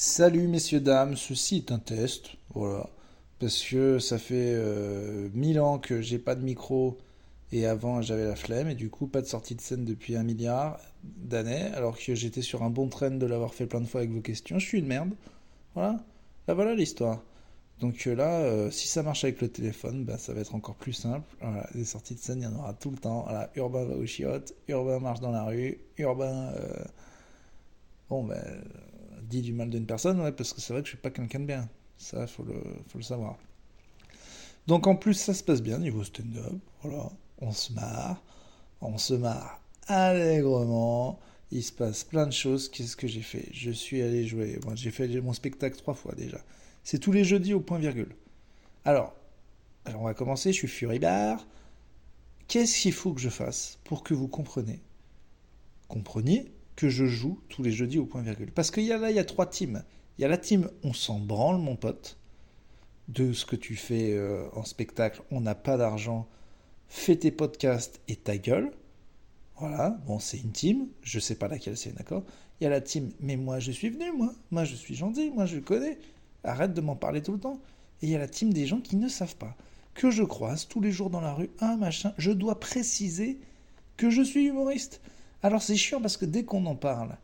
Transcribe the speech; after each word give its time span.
Salut 0.00 0.46
messieurs, 0.46 0.78
dames, 0.78 1.16
ceci 1.16 1.56
est 1.56 1.72
un 1.72 1.80
test, 1.80 2.36
voilà, 2.54 2.88
parce 3.40 3.64
que 3.64 3.98
ça 3.98 4.16
fait 4.16 4.54
euh, 4.54 5.28
mille 5.34 5.58
ans 5.58 5.80
que 5.80 6.00
j'ai 6.00 6.20
pas 6.20 6.36
de 6.36 6.40
micro 6.40 6.98
et 7.50 7.66
avant 7.66 8.00
j'avais 8.00 8.24
la 8.24 8.36
flemme 8.36 8.68
et 8.68 8.76
du 8.76 8.90
coup 8.90 9.08
pas 9.08 9.22
de 9.22 9.26
sortie 9.26 9.56
de 9.56 9.60
scène 9.60 9.84
depuis 9.84 10.14
un 10.14 10.22
milliard 10.22 10.78
d'années 11.02 11.64
alors 11.74 11.98
que 11.98 12.14
j'étais 12.14 12.42
sur 12.42 12.62
un 12.62 12.70
bon 12.70 12.86
train 12.86 13.10
de 13.10 13.26
l'avoir 13.26 13.54
fait 13.54 13.66
plein 13.66 13.80
de 13.80 13.86
fois 13.86 14.02
avec 14.02 14.12
vos 14.12 14.20
questions, 14.20 14.60
je 14.60 14.66
suis 14.68 14.78
une 14.78 14.86
merde, 14.86 15.10
voilà, 15.74 15.98
là 16.46 16.54
voilà 16.54 16.76
l'histoire. 16.76 17.20
Donc 17.80 18.06
euh, 18.06 18.14
là, 18.14 18.38
euh, 18.38 18.70
si 18.70 18.86
ça 18.86 19.02
marche 19.02 19.24
avec 19.24 19.40
le 19.40 19.48
téléphone, 19.48 20.04
bah, 20.04 20.16
ça 20.16 20.32
va 20.32 20.42
être 20.42 20.54
encore 20.54 20.76
plus 20.76 20.92
simple. 20.92 21.26
Voilà, 21.40 21.68
des 21.74 21.84
sorties 21.84 22.14
de 22.14 22.20
scène, 22.20 22.38
il 22.40 22.44
y 22.44 22.46
en 22.46 22.54
aura 22.54 22.72
tout 22.72 22.92
le 22.92 22.98
temps. 22.98 23.22
Voilà, 23.24 23.50
Urbain 23.56 23.84
va 23.84 23.96
au 23.96 24.06
chiottes, 24.06 24.54
Urbain 24.68 25.00
marche 25.00 25.18
dans 25.18 25.32
la 25.32 25.42
rue, 25.42 25.80
Urbain... 25.96 26.52
Bon, 28.08 28.24
ben 28.24 28.42
dit 29.28 29.42
du 29.42 29.52
mal 29.52 29.70
d'une 29.70 29.86
personne, 29.86 30.32
parce 30.32 30.52
que 30.52 30.60
c'est 30.60 30.72
vrai 30.72 30.82
que 30.82 30.88
je 30.88 30.92
suis 30.92 31.02
pas 31.02 31.10
quelqu'un 31.10 31.40
de 31.40 31.46
bien. 31.46 31.68
Ça, 31.98 32.26
faut 32.26 32.44
le, 32.44 32.60
faut 32.88 32.98
le 32.98 33.04
savoir. 33.04 33.36
Donc 34.66 34.86
en 34.86 34.96
plus, 34.96 35.14
ça 35.14 35.34
se 35.34 35.42
passe 35.42 35.62
bien 35.62 35.78
niveau 35.78 36.04
stand-up. 36.04 36.54
Voilà, 36.82 37.10
on 37.40 37.52
se 37.52 37.72
marre, 37.72 38.22
on 38.80 38.98
se 38.98 39.14
marre 39.14 39.60
allègrement. 39.86 41.18
Il 41.50 41.62
se 41.64 41.72
passe 41.72 42.04
plein 42.04 42.26
de 42.26 42.32
choses. 42.32 42.68
Qu'est-ce 42.68 42.94
que 42.94 43.06
j'ai 43.06 43.22
fait? 43.22 43.48
Je 43.52 43.70
suis 43.70 44.02
allé 44.02 44.26
jouer. 44.26 44.60
J'ai 44.74 44.90
fait 44.90 45.08
mon 45.20 45.32
spectacle 45.32 45.76
trois 45.76 45.94
fois 45.94 46.14
déjà. 46.14 46.38
C'est 46.84 46.98
tous 46.98 47.12
les 47.12 47.24
jeudis 47.24 47.54
au 47.54 47.60
point 47.60 47.78
virgule. 47.78 48.14
Alors, 48.84 49.14
alors 49.86 50.02
on 50.02 50.04
va 50.04 50.14
commencer. 50.14 50.52
Je 50.52 50.58
suis 50.58 50.68
furibard. 50.68 51.46
Qu'est-ce 52.48 52.80
qu'il 52.80 52.92
faut 52.92 53.14
que 53.14 53.20
je 53.20 53.30
fasse 53.30 53.78
pour 53.84 54.02
que 54.02 54.12
vous 54.12 54.28
compreniez? 54.28 54.80
Compreniez 55.88 56.52
que 56.78 56.88
je 56.88 57.06
joue 57.06 57.40
tous 57.48 57.64
les 57.64 57.72
jeudis 57.72 57.98
au 57.98 58.06
point 58.06 58.22
virgule. 58.22 58.52
Parce 58.52 58.70
qu'il 58.70 58.84
y 58.84 58.92
a 58.92 58.98
là, 58.98 59.10
il 59.10 59.16
y 59.16 59.18
a 59.18 59.24
trois 59.24 59.46
teams. 59.46 59.82
Il 60.16 60.22
y 60.22 60.24
a 60.24 60.28
la 60.28 60.38
team 60.38 60.70
on 60.84 60.92
s'en 60.92 61.18
branle, 61.18 61.58
mon 61.58 61.74
pote, 61.74 62.16
de 63.08 63.32
ce 63.32 63.44
que 63.44 63.56
tu 63.56 63.74
fais 63.74 64.12
euh, 64.12 64.46
en 64.52 64.62
spectacle, 64.62 65.22
on 65.32 65.40
n'a 65.40 65.56
pas 65.56 65.76
d'argent, 65.76 66.28
fais 66.86 67.16
tes 67.16 67.32
podcasts 67.32 68.00
et 68.06 68.14
ta 68.14 68.38
gueule. 68.38 68.70
Voilà, 69.58 69.98
bon, 70.06 70.20
c'est 70.20 70.38
une 70.38 70.52
team, 70.52 70.86
je 71.02 71.18
sais 71.18 71.34
pas 71.34 71.48
laquelle 71.48 71.76
c'est, 71.76 71.96
d'accord? 71.96 72.22
Il 72.60 72.64
y 72.64 72.66
a 72.68 72.70
la 72.70 72.80
team, 72.80 73.10
mais 73.18 73.36
moi 73.36 73.58
je 73.58 73.72
suis 73.72 73.90
venu, 73.90 74.12
moi, 74.12 74.32
moi 74.52 74.62
je 74.62 74.76
suis 74.76 74.94
gentil, 74.94 75.30
moi 75.30 75.46
je 75.46 75.58
connais, 75.58 75.98
arrête 76.44 76.74
de 76.74 76.80
m'en 76.80 76.94
parler 76.94 77.22
tout 77.22 77.32
le 77.32 77.40
temps. 77.40 77.60
Et 78.02 78.06
il 78.06 78.10
y 78.10 78.14
a 78.14 78.18
la 78.18 78.28
team 78.28 78.52
des 78.52 78.66
gens 78.66 78.80
qui 78.80 78.94
ne 78.94 79.08
savent 79.08 79.36
pas, 79.36 79.56
que 79.94 80.12
je 80.12 80.22
croise 80.22 80.68
tous 80.68 80.80
les 80.80 80.92
jours 80.92 81.10
dans 81.10 81.20
la 81.20 81.34
rue, 81.34 81.50
un 81.58 81.76
machin, 81.76 82.14
je 82.18 82.30
dois 82.30 82.60
préciser 82.60 83.40
que 83.96 84.10
je 84.10 84.22
suis 84.22 84.44
humoriste. 84.44 85.00
Alors 85.42 85.62
c'est 85.62 85.76
chiant 85.76 86.00
parce 86.00 86.16
que 86.16 86.24
dès 86.24 86.44
qu'on 86.44 86.66
en 86.66 86.76
parle 86.76 87.16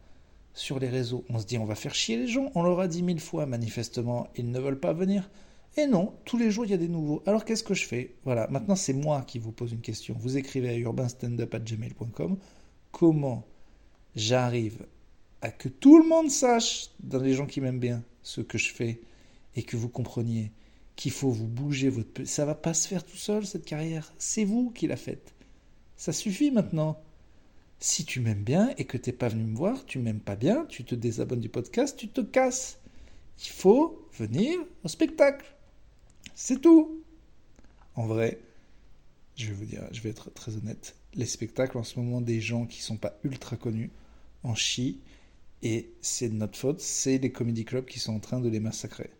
sur 0.52 0.78
les 0.78 0.88
réseaux, 0.88 1.24
on 1.28 1.38
se 1.38 1.46
dit 1.46 1.58
on 1.58 1.64
va 1.64 1.74
faire 1.74 1.94
chier 1.94 2.16
les 2.16 2.28
gens, 2.28 2.50
on 2.54 2.62
leur 2.62 2.80
a 2.80 2.88
dit 2.88 3.02
mille 3.02 3.20
fois 3.20 3.46
manifestement, 3.46 4.28
ils 4.36 4.50
ne 4.50 4.60
veulent 4.60 4.80
pas 4.80 4.92
venir. 4.92 5.30
Et 5.76 5.86
non, 5.86 6.14
tous 6.24 6.38
les 6.38 6.50
jours 6.50 6.64
il 6.64 6.70
y 6.70 6.74
a 6.74 6.78
des 6.78 6.88
nouveaux. 6.88 7.22
Alors 7.26 7.44
qu'est-ce 7.44 7.64
que 7.64 7.74
je 7.74 7.86
fais? 7.86 8.14
Voilà, 8.24 8.46
maintenant 8.48 8.76
c'est 8.76 8.92
moi 8.92 9.22
qui 9.22 9.38
vous 9.38 9.52
pose 9.52 9.72
une 9.72 9.80
question. 9.80 10.14
Vous 10.18 10.36
écrivez 10.36 10.68
à 10.68 10.76
urbanstandup.gmail.com 10.76 12.36
comment 12.92 13.44
j'arrive 14.14 14.86
à 15.42 15.50
que 15.50 15.68
tout 15.68 15.98
le 15.98 16.08
monde 16.08 16.30
sache, 16.30 16.90
dans 17.00 17.18
les 17.18 17.34
gens 17.34 17.46
qui 17.46 17.60
m'aiment 17.60 17.80
bien, 17.80 18.02
ce 18.22 18.40
que 18.40 18.56
je 18.56 18.72
fais, 18.72 19.00
et 19.56 19.62
que 19.62 19.76
vous 19.76 19.90
compreniez 19.90 20.52
qu'il 20.96 21.12
faut 21.12 21.30
vous 21.30 21.46
bouger 21.46 21.90
votre... 21.90 22.24
Ça 22.24 22.44
va 22.44 22.54
pas 22.54 22.72
se 22.72 22.88
faire 22.88 23.04
tout 23.04 23.16
seul, 23.16 23.44
cette 23.44 23.64
carrière. 23.64 24.12
C'est 24.18 24.44
vous 24.44 24.70
qui 24.70 24.86
la 24.86 24.96
faites. 24.96 25.34
Ça 25.96 26.12
suffit 26.12 26.50
maintenant. 26.50 26.98
Si 27.78 28.04
tu 28.04 28.20
m'aimes 28.20 28.44
bien 28.44 28.74
et 28.78 28.84
que 28.84 28.96
tu 28.96 29.10
n'es 29.10 29.16
pas 29.16 29.28
venu 29.28 29.44
me 29.44 29.56
voir, 29.56 29.84
tu 29.84 29.98
m'aimes 29.98 30.20
pas 30.20 30.36
bien, 30.36 30.64
tu 30.66 30.84
te 30.84 30.94
désabonnes 30.94 31.40
du 31.40 31.48
podcast, 31.48 31.96
tu 31.98 32.08
te 32.08 32.20
casses. 32.20 32.78
Il 33.44 33.50
faut 33.50 34.08
venir 34.12 34.58
au 34.84 34.88
spectacle. 34.88 35.46
C'est 36.34 36.60
tout. 36.60 37.02
En 37.94 38.06
vrai, 38.06 38.40
je 39.36 39.48
vais 39.48 39.54
vous 39.54 39.64
dire, 39.64 39.82
je 39.92 40.00
vais 40.00 40.10
être 40.10 40.32
très 40.32 40.56
honnête, 40.56 40.96
les 41.14 41.26
spectacles 41.26 41.78
en 41.78 41.84
ce 41.84 41.98
moment 41.98 42.20
des 42.20 42.40
gens 42.40 42.66
qui 42.66 42.82
sont 42.82 42.96
pas 42.96 43.18
ultra 43.24 43.56
connus 43.56 43.90
en 44.42 44.54
chient 44.54 45.00
et 45.62 45.90
c'est 46.00 46.28
de 46.28 46.34
notre 46.34 46.58
faute, 46.58 46.80
c'est 46.80 47.18
les 47.18 47.32
comedy 47.32 47.64
clubs 47.64 47.86
qui 47.86 47.98
sont 47.98 48.14
en 48.14 48.20
train 48.20 48.40
de 48.40 48.48
les 48.48 48.60
massacrer. 48.60 49.10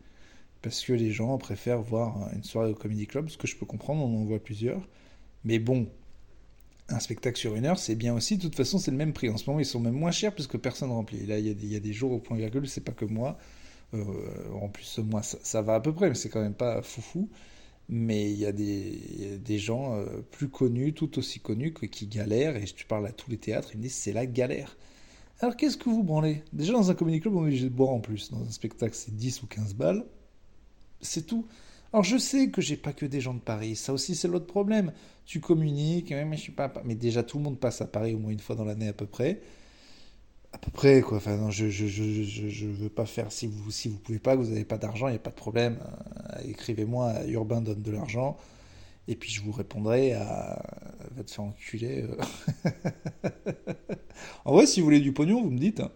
Parce 0.60 0.82
que 0.84 0.92
les 0.92 1.10
gens 1.10 1.36
préfèrent 1.38 1.82
voir 1.82 2.30
une 2.34 2.44
soirée 2.44 2.70
au 2.70 2.74
comedy 2.74 3.06
club, 3.06 3.28
ce 3.28 3.38
que 3.38 3.46
je 3.46 3.56
peux 3.56 3.66
comprendre, 3.66 4.04
on 4.04 4.20
en 4.20 4.24
voit 4.24 4.42
plusieurs. 4.42 4.86
Mais 5.44 5.58
bon, 5.58 5.88
un 6.88 6.98
spectacle 6.98 7.38
sur 7.38 7.54
une 7.54 7.64
heure, 7.64 7.78
c'est 7.78 7.94
bien 7.94 8.14
aussi. 8.14 8.36
De 8.36 8.42
toute 8.42 8.56
façon, 8.56 8.78
c'est 8.78 8.90
le 8.90 8.96
même 8.96 9.12
prix. 9.12 9.30
En 9.30 9.36
ce 9.36 9.48
moment, 9.48 9.60
ils 9.60 9.66
sont 9.66 9.80
même 9.80 9.94
moins 9.94 10.10
chers 10.10 10.34
puisque 10.34 10.58
personne 10.58 10.90
remplit. 10.90 11.26
Là, 11.26 11.38
il 11.38 11.46
y, 11.46 11.76
a 11.76 11.80
des, 11.80 11.92
jours 11.92 12.12
au 12.12 12.18
point 12.18 12.36
virgule, 12.36 12.68
c'est 12.68 12.82
pas 12.82 12.92
que 12.92 13.04
moi. 13.04 13.38
Euh, 13.94 14.02
en 14.60 14.68
plus, 14.68 14.98
moi, 14.98 15.22
ça, 15.22 15.62
va 15.62 15.76
à 15.76 15.80
peu 15.80 15.92
près, 15.94 16.08
mais 16.08 16.14
c'est 16.14 16.28
quand 16.28 16.42
même 16.42 16.54
pas 16.54 16.82
foufou. 16.82 17.28
Mais 17.88 18.30
il 18.30 18.38
y 18.38 18.46
a 18.46 18.52
des, 18.52 19.58
gens 19.58 19.94
euh, 19.94 20.06
plus 20.30 20.48
connus, 20.48 20.94
tout 20.94 21.18
aussi 21.18 21.40
connus, 21.40 21.72
que, 21.72 21.86
qui 21.86 22.06
galèrent. 22.06 22.56
Et 22.56 22.66
je 22.66 22.86
parle 22.86 23.06
à 23.06 23.12
tous 23.12 23.30
les 23.30 23.38
théâtres, 23.38 23.70
ils 23.72 23.78
me 23.78 23.82
disent 23.82 23.94
c'est 23.94 24.12
la 24.12 24.26
galère. 24.26 24.76
Alors 25.40 25.56
qu'est-ce 25.56 25.76
que 25.76 25.88
vous 25.88 26.02
branlez? 26.02 26.42
Déjà, 26.52 26.72
dans 26.72 26.90
un 26.90 26.94
comedy 26.94 27.20
club, 27.20 27.34
on 27.34 27.40
est 27.44 27.48
obligé 27.48 27.64
de 27.64 27.74
boire 27.74 27.90
en 27.90 28.00
plus. 28.00 28.30
Dans 28.30 28.42
un 28.42 28.50
spectacle, 28.50 28.94
c'est 28.94 29.14
10 29.14 29.42
ou 29.42 29.46
15 29.46 29.74
balles. 29.74 30.04
C'est 31.00 31.26
tout. 31.26 31.46
Alors 31.94 32.02
je 32.02 32.18
sais 32.18 32.48
que 32.48 32.60
j'ai 32.60 32.76
pas 32.76 32.92
que 32.92 33.06
des 33.06 33.20
gens 33.20 33.34
de 33.34 33.38
Paris, 33.38 33.76
ça 33.76 33.92
aussi 33.92 34.16
c'est 34.16 34.26
l'autre 34.26 34.48
problème. 34.48 34.92
Tu 35.26 35.38
communiques, 35.38 36.10
mais 36.10 36.36
je 36.36 36.40
suis 36.40 36.50
pas, 36.50 36.72
mais 36.84 36.96
déjà 36.96 37.22
tout 37.22 37.38
le 37.38 37.44
monde 37.44 37.60
passe 37.60 37.82
à 37.82 37.86
Paris 37.86 38.14
au 38.14 38.18
moins 38.18 38.32
une 38.32 38.40
fois 38.40 38.56
dans 38.56 38.64
l'année 38.64 38.88
à 38.88 38.92
peu 38.92 39.06
près. 39.06 39.40
À 40.52 40.58
peu 40.58 40.72
près 40.72 41.02
quoi. 41.02 41.18
Enfin 41.18 41.36
non, 41.36 41.52
je 41.52 41.68
je, 41.68 41.86
je, 41.86 42.48
je, 42.48 42.66
veux 42.66 42.88
pas 42.88 43.06
faire 43.06 43.30
si 43.30 43.46
vous 43.46 43.70
si 43.70 43.88
vous 43.88 43.98
pouvez 43.98 44.18
pas, 44.18 44.34
que 44.34 44.42
vous 44.42 44.48
n'avez 44.48 44.64
pas 44.64 44.76
d'argent, 44.76 45.06
il 45.06 45.12
n'y 45.12 45.18
a 45.18 45.20
pas 45.20 45.30
de 45.30 45.36
problème. 45.36 45.78
Euh, 46.32 46.50
écrivez-moi 46.50 47.28
Urbain 47.28 47.60
donne 47.60 47.82
de 47.82 47.92
l'argent 47.92 48.38
et 49.06 49.14
puis 49.14 49.30
je 49.30 49.40
vous 49.42 49.52
répondrai 49.52 50.14
à 50.14 50.60
va 51.14 51.22
te 51.22 51.30
faire 51.30 51.44
enculer. 51.44 52.02
Euh. 52.64 52.72
en 54.44 54.52
vrai, 54.52 54.66
si 54.66 54.80
vous 54.80 54.86
voulez 54.86 55.00
du 55.00 55.12
pognon, 55.12 55.44
vous 55.44 55.50
me 55.52 55.60
dites. 55.60 55.78
Hein. 55.78 55.92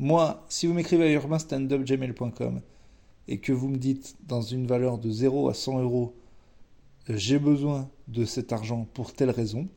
Moi, 0.00 0.44
si 0.48 0.66
vous 0.66 0.74
m'écrivez 0.74 1.04
à 1.04 1.12
urbainstandupgmail.com 1.12 2.62
et 3.30 3.38
que 3.38 3.52
vous 3.52 3.68
me 3.68 3.78
dites 3.78 4.16
dans 4.26 4.42
une 4.42 4.66
valeur 4.66 4.98
de 4.98 5.10
0 5.10 5.48
à 5.48 5.54
100 5.54 5.80
euros, 5.80 6.14
euh, 7.08 7.16
j'ai 7.16 7.38
besoin 7.38 7.88
de 8.08 8.24
cet 8.24 8.52
argent 8.52 8.86
pour 8.92 9.14
telle 9.14 9.30
raison, 9.30 9.68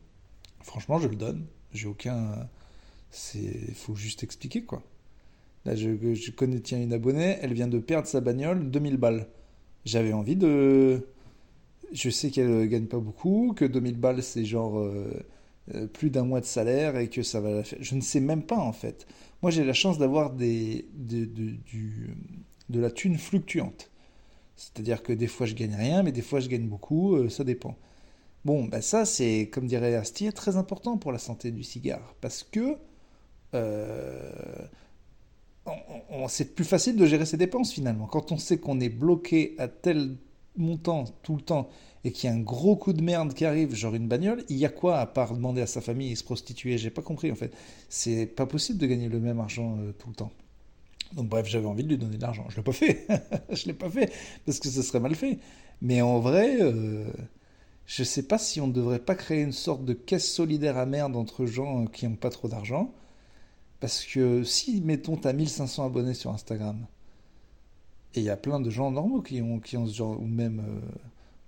franchement, 0.62 1.00
je 1.00 1.08
le 1.08 1.16
donne. 1.16 1.46
J'ai 1.72 1.88
aucun. 1.88 2.50
Il 3.36 3.76
faut 3.76 3.96
juste 3.96 4.24
expliquer 4.24 4.64
quoi. 4.64 4.82
Là, 5.66 5.76
je, 5.76 6.14
je, 6.14 6.32
connais 6.32 6.60
tiens 6.60 6.82
une 6.82 6.94
abonnée, 6.94 7.38
elle 7.42 7.54
vient 7.54 7.68
de 7.68 7.80
perdre 7.80 8.08
sa 8.08 8.22
bagnole, 8.22 8.70
2000 8.70 8.98
balles. 8.98 9.28
J'avais 9.86 10.14
envie 10.14 10.36
de. 10.36 11.08
Je 11.94 12.10
sais 12.10 12.32
qu'elle 12.32 12.68
gagne 12.68 12.88
pas 12.88 13.00
beaucoup, 13.00 13.54
que 13.56 13.66
2000 13.66 13.98
balles 14.00 14.24
c'est 14.24 14.46
genre 14.46 14.80
euh, 14.80 15.12
euh, 15.76 15.88
plus 15.88 16.10
d'un 16.10 16.24
mois 16.24 16.42
de 16.42 16.46
salaire 16.46 16.98
et 16.98 17.08
que 17.08 17.22
ça 17.22 17.40
va 17.40 17.52
la 17.52 17.64
faire. 17.64 17.80
Je 17.82 17.96
ne 17.96 18.02
sais 18.02 18.20
même 18.20 18.44
pas 18.44 18.58
en 18.58 18.74
fait. 18.74 19.06
Moi 19.42 19.52
j'ai 19.52 19.64
la 19.64 19.74
chance 19.74 20.00
d'avoir 20.00 20.34
des, 20.34 20.88
du, 20.94 22.10
de 22.70 22.80
la 22.80 22.92
thune 22.92 23.18
fluctuante. 23.18 23.90
C'est-à-dire 24.56 25.04
que 25.04 25.14
des 25.14 25.28
fois 25.28 25.46
je 25.46 25.56
gagne 25.56 25.76
rien, 25.76 26.04
mais 26.04 26.12
des 26.12 26.22
fois 26.22 26.40
je 26.40 26.50
gagne 26.50 26.68
beaucoup, 26.68 27.16
euh, 27.16 27.30
ça 27.30 27.44
dépend. 27.44 27.76
Bon, 28.46 28.66
ben 28.66 28.82
ça 28.82 29.06
c'est, 29.06 29.50
comme 29.52 29.68
dirait 29.68 29.96
Astier, 29.96 30.32
très 30.32 30.58
important 30.58 30.98
pour 30.98 31.12
la 31.12 31.20
santé 31.20 31.52
du 31.52 31.64
cigare, 31.64 32.16
parce 32.22 32.44
que 32.44 32.78
euh, 33.56 34.32
c'est 36.28 36.56
plus 36.56 36.66
facile 36.66 36.96
de 36.96 37.06
gérer 37.06 37.26
ses 37.26 37.38
dépenses 37.38 37.72
finalement. 37.74 38.08
Quand 38.08 38.32
on 38.32 38.38
sait 38.38 38.58
qu'on 38.58 38.80
est 38.80 38.90
bloqué 38.90 39.56
à 39.58 39.68
tel 39.68 40.18
montant 40.58 41.06
tout 41.24 41.36
le 41.36 41.42
temps 41.42 41.70
et 42.04 42.12
qu'il 42.12 42.30
y 42.30 42.34
a 42.34 42.36
un 42.36 42.40
gros 42.42 42.76
coup 42.76 42.94
de 42.94 43.02
merde 43.02 43.34
qui 43.34 43.46
arrive, 43.46 43.74
genre 43.74 43.96
une 43.96 44.08
bagnole, 44.08 44.44
il 44.50 44.58
y 44.58 44.66
a 44.66 44.70
quoi 44.70 45.00
à 45.00 45.06
part 45.06 45.34
demander 45.34 45.62
à 45.62 45.68
sa 45.68 45.82
famille 45.82 46.12
et 46.12 46.16
se 46.16 46.24
prostituer? 46.24 46.78
J'ai 46.78 46.90
pas 46.92 47.02
compris 47.02 47.32
en 47.32 47.36
fait. 47.36 47.56
C'est 47.90 48.26
pas 48.26 48.46
possible 48.46 48.80
de 48.80 48.88
gagner 48.88 49.10
le 49.10 49.20
même 49.20 49.40
argent 49.40 49.78
euh, 49.80 49.94
tout 49.94 50.10
le 50.10 50.16
temps. 50.16 50.32
Donc 51.16 51.30
bref, 51.30 51.48
j'avais 51.48 51.66
envie 51.66 51.84
de 51.84 51.90
lui 51.90 51.98
donner 51.98 52.18
de 52.18 52.22
l'argent. 52.22 52.46
Je 52.50 52.58
l'ai 52.58 52.64
pas 52.64 52.72
fait. 52.72 53.08
je 53.52 53.66
l'ai 53.66 53.74
pas 53.74 53.90
fait 53.90 54.12
parce 54.46 54.60
que 54.60 54.70
ce 54.70 54.82
serait 54.82 55.00
mal 55.00 55.16
fait. 55.16 55.40
Mais 55.82 56.02
en 56.02 56.20
vrai, 56.20 56.58
euh, 56.62 57.06
je 57.86 58.04
sais 58.04 58.24
pas 58.24 58.38
si 58.38 58.62
on 58.62 58.68
ne 58.68 58.74
devrait 58.74 59.00
pas 59.00 59.16
créer 59.16 59.42
une 59.42 59.52
sorte 59.52 59.86
de 59.86 59.94
caisse 59.94 60.32
solidaire 60.32 60.78
à 60.78 60.86
merde 60.86 61.16
entre 61.16 61.46
gens 61.46 61.86
qui 61.86 62.08
n'ont 62.08 62.16
pas 62.16 62.30
trop 62.30 62.48
d'argent. 62.48 62.94
Parce 63.80 64.06
que 64.06 64.44
si, 64.44 64.82
mettons, 64.82 65.18
tu 65.18 65.28
as 65.28 65.34
1500 65.34 65.86
abonnés 65.86 66.14
sur 66.14 66.32
Instagram, 66.32 66.86
et 68.16 68.20
il 68.20 68.26
y 68.26 68.30
a 68.30 68.38
plein 68.38 68.60
de 68.60 68.70
gens 68.70 68.92
normaux 68.92 69.22
qui 69.22 69.42
ont, 69.42 69.60
qui 69.60 69.76
ont 69.76 69.88
ce 69.88 69.94
genre, 69.94 70.22
ou 70.22 70.26
même 70.26 70.60
euh, 70.60 70.80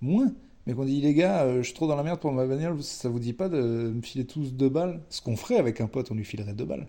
moins, 0.02 0.32
mais 0.66 0.74
qu'on 0.74 0.84
dit, 0.84 1.00
les 1.00 1.14
gars, 1.14 1.44
euh, 1.44 1.58
je 1.58 1.68
suis 1.68 1.74
trop 1.74 1.86
dans 1.86 1.96
la 1.96 2.02
merde 2.02 2.20
pour 2.20 2.32
ma 2.32 2.44
bagnole, 2.46 2.82
ça 2.82 3.08
vous 3.08 3.20
dit 3.20 3.32
pas 3.32 3.48
de 3.48 3.92
me 3.94 4.02
filer 4.02 4.26
tous 4.26 4.50
deux 4.52 4.68
balles? 4.68 5.00
Ce 5.08 5.22
qu'on 5.22 5.36
ferait 5.36 5.58
avec 5.58 5.80
un 5.80 5.86
pote, 5.86 6.10
on 6.10 6.14
lui 6.14 6.24
filerait 6.24 6.54
deux 6.54 6.64
balles 6.64 6.86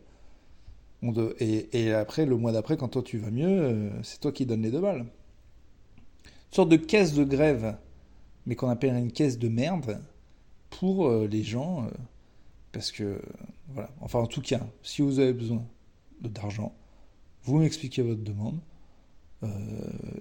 et, 1.03 1.94
après, 1.94 2.25
le 2.25 2.38
mois 2.38 2.51
d'après, 2.51 2.77
quand 2.77 2.88
toi 2.88 3.03
tu 3.03 3.17
vas 3.17 3.29
mieux, 3.29 3.47
euh, 3.47 4.03
c'est 4.03 4.19
toi 4.19 4.31
qui 4.31 4.45
donnes 4.45 4.63
les 4.63 4.71
deux 4.71 4.81
balles. 4.81 5.01
Une 5.01 6.53
sorte 6.53 6.69
de 6.69 6.77
caisse 6.77 7.13
de 7.13 7.23
grève, 7.23 7.77
mais 8.45 8.55
qu'on 8.55 8.69
appelle 8.69 8.95
une 8.95 9.11
caisse 9.11 9.38
de 9.38 9.47
merde 9.47 10.01
pour 10.69 11.07
euh, 11.07 11.27
les 11.27 11.44
gens. 11.44 11.85
Euh, 11.85 11.89
parce 12.71 12.91
que, 12.91 13.21
voilà. 13.69 13.89
Enfin, 14.01 14.19
en 14.19 14.27
tout 14.27 14.41
cas, 14.41 14.61
si 14.83 15.01
vous 15.01 15.19
avez 15.19 15.33
besoin 15.33 15.63
d'argent, 16.21 16.73
vous 17.44 17.59
m'expliquez 17.59 18.01
votre 18.01 18.23
demande. 18.23 18.59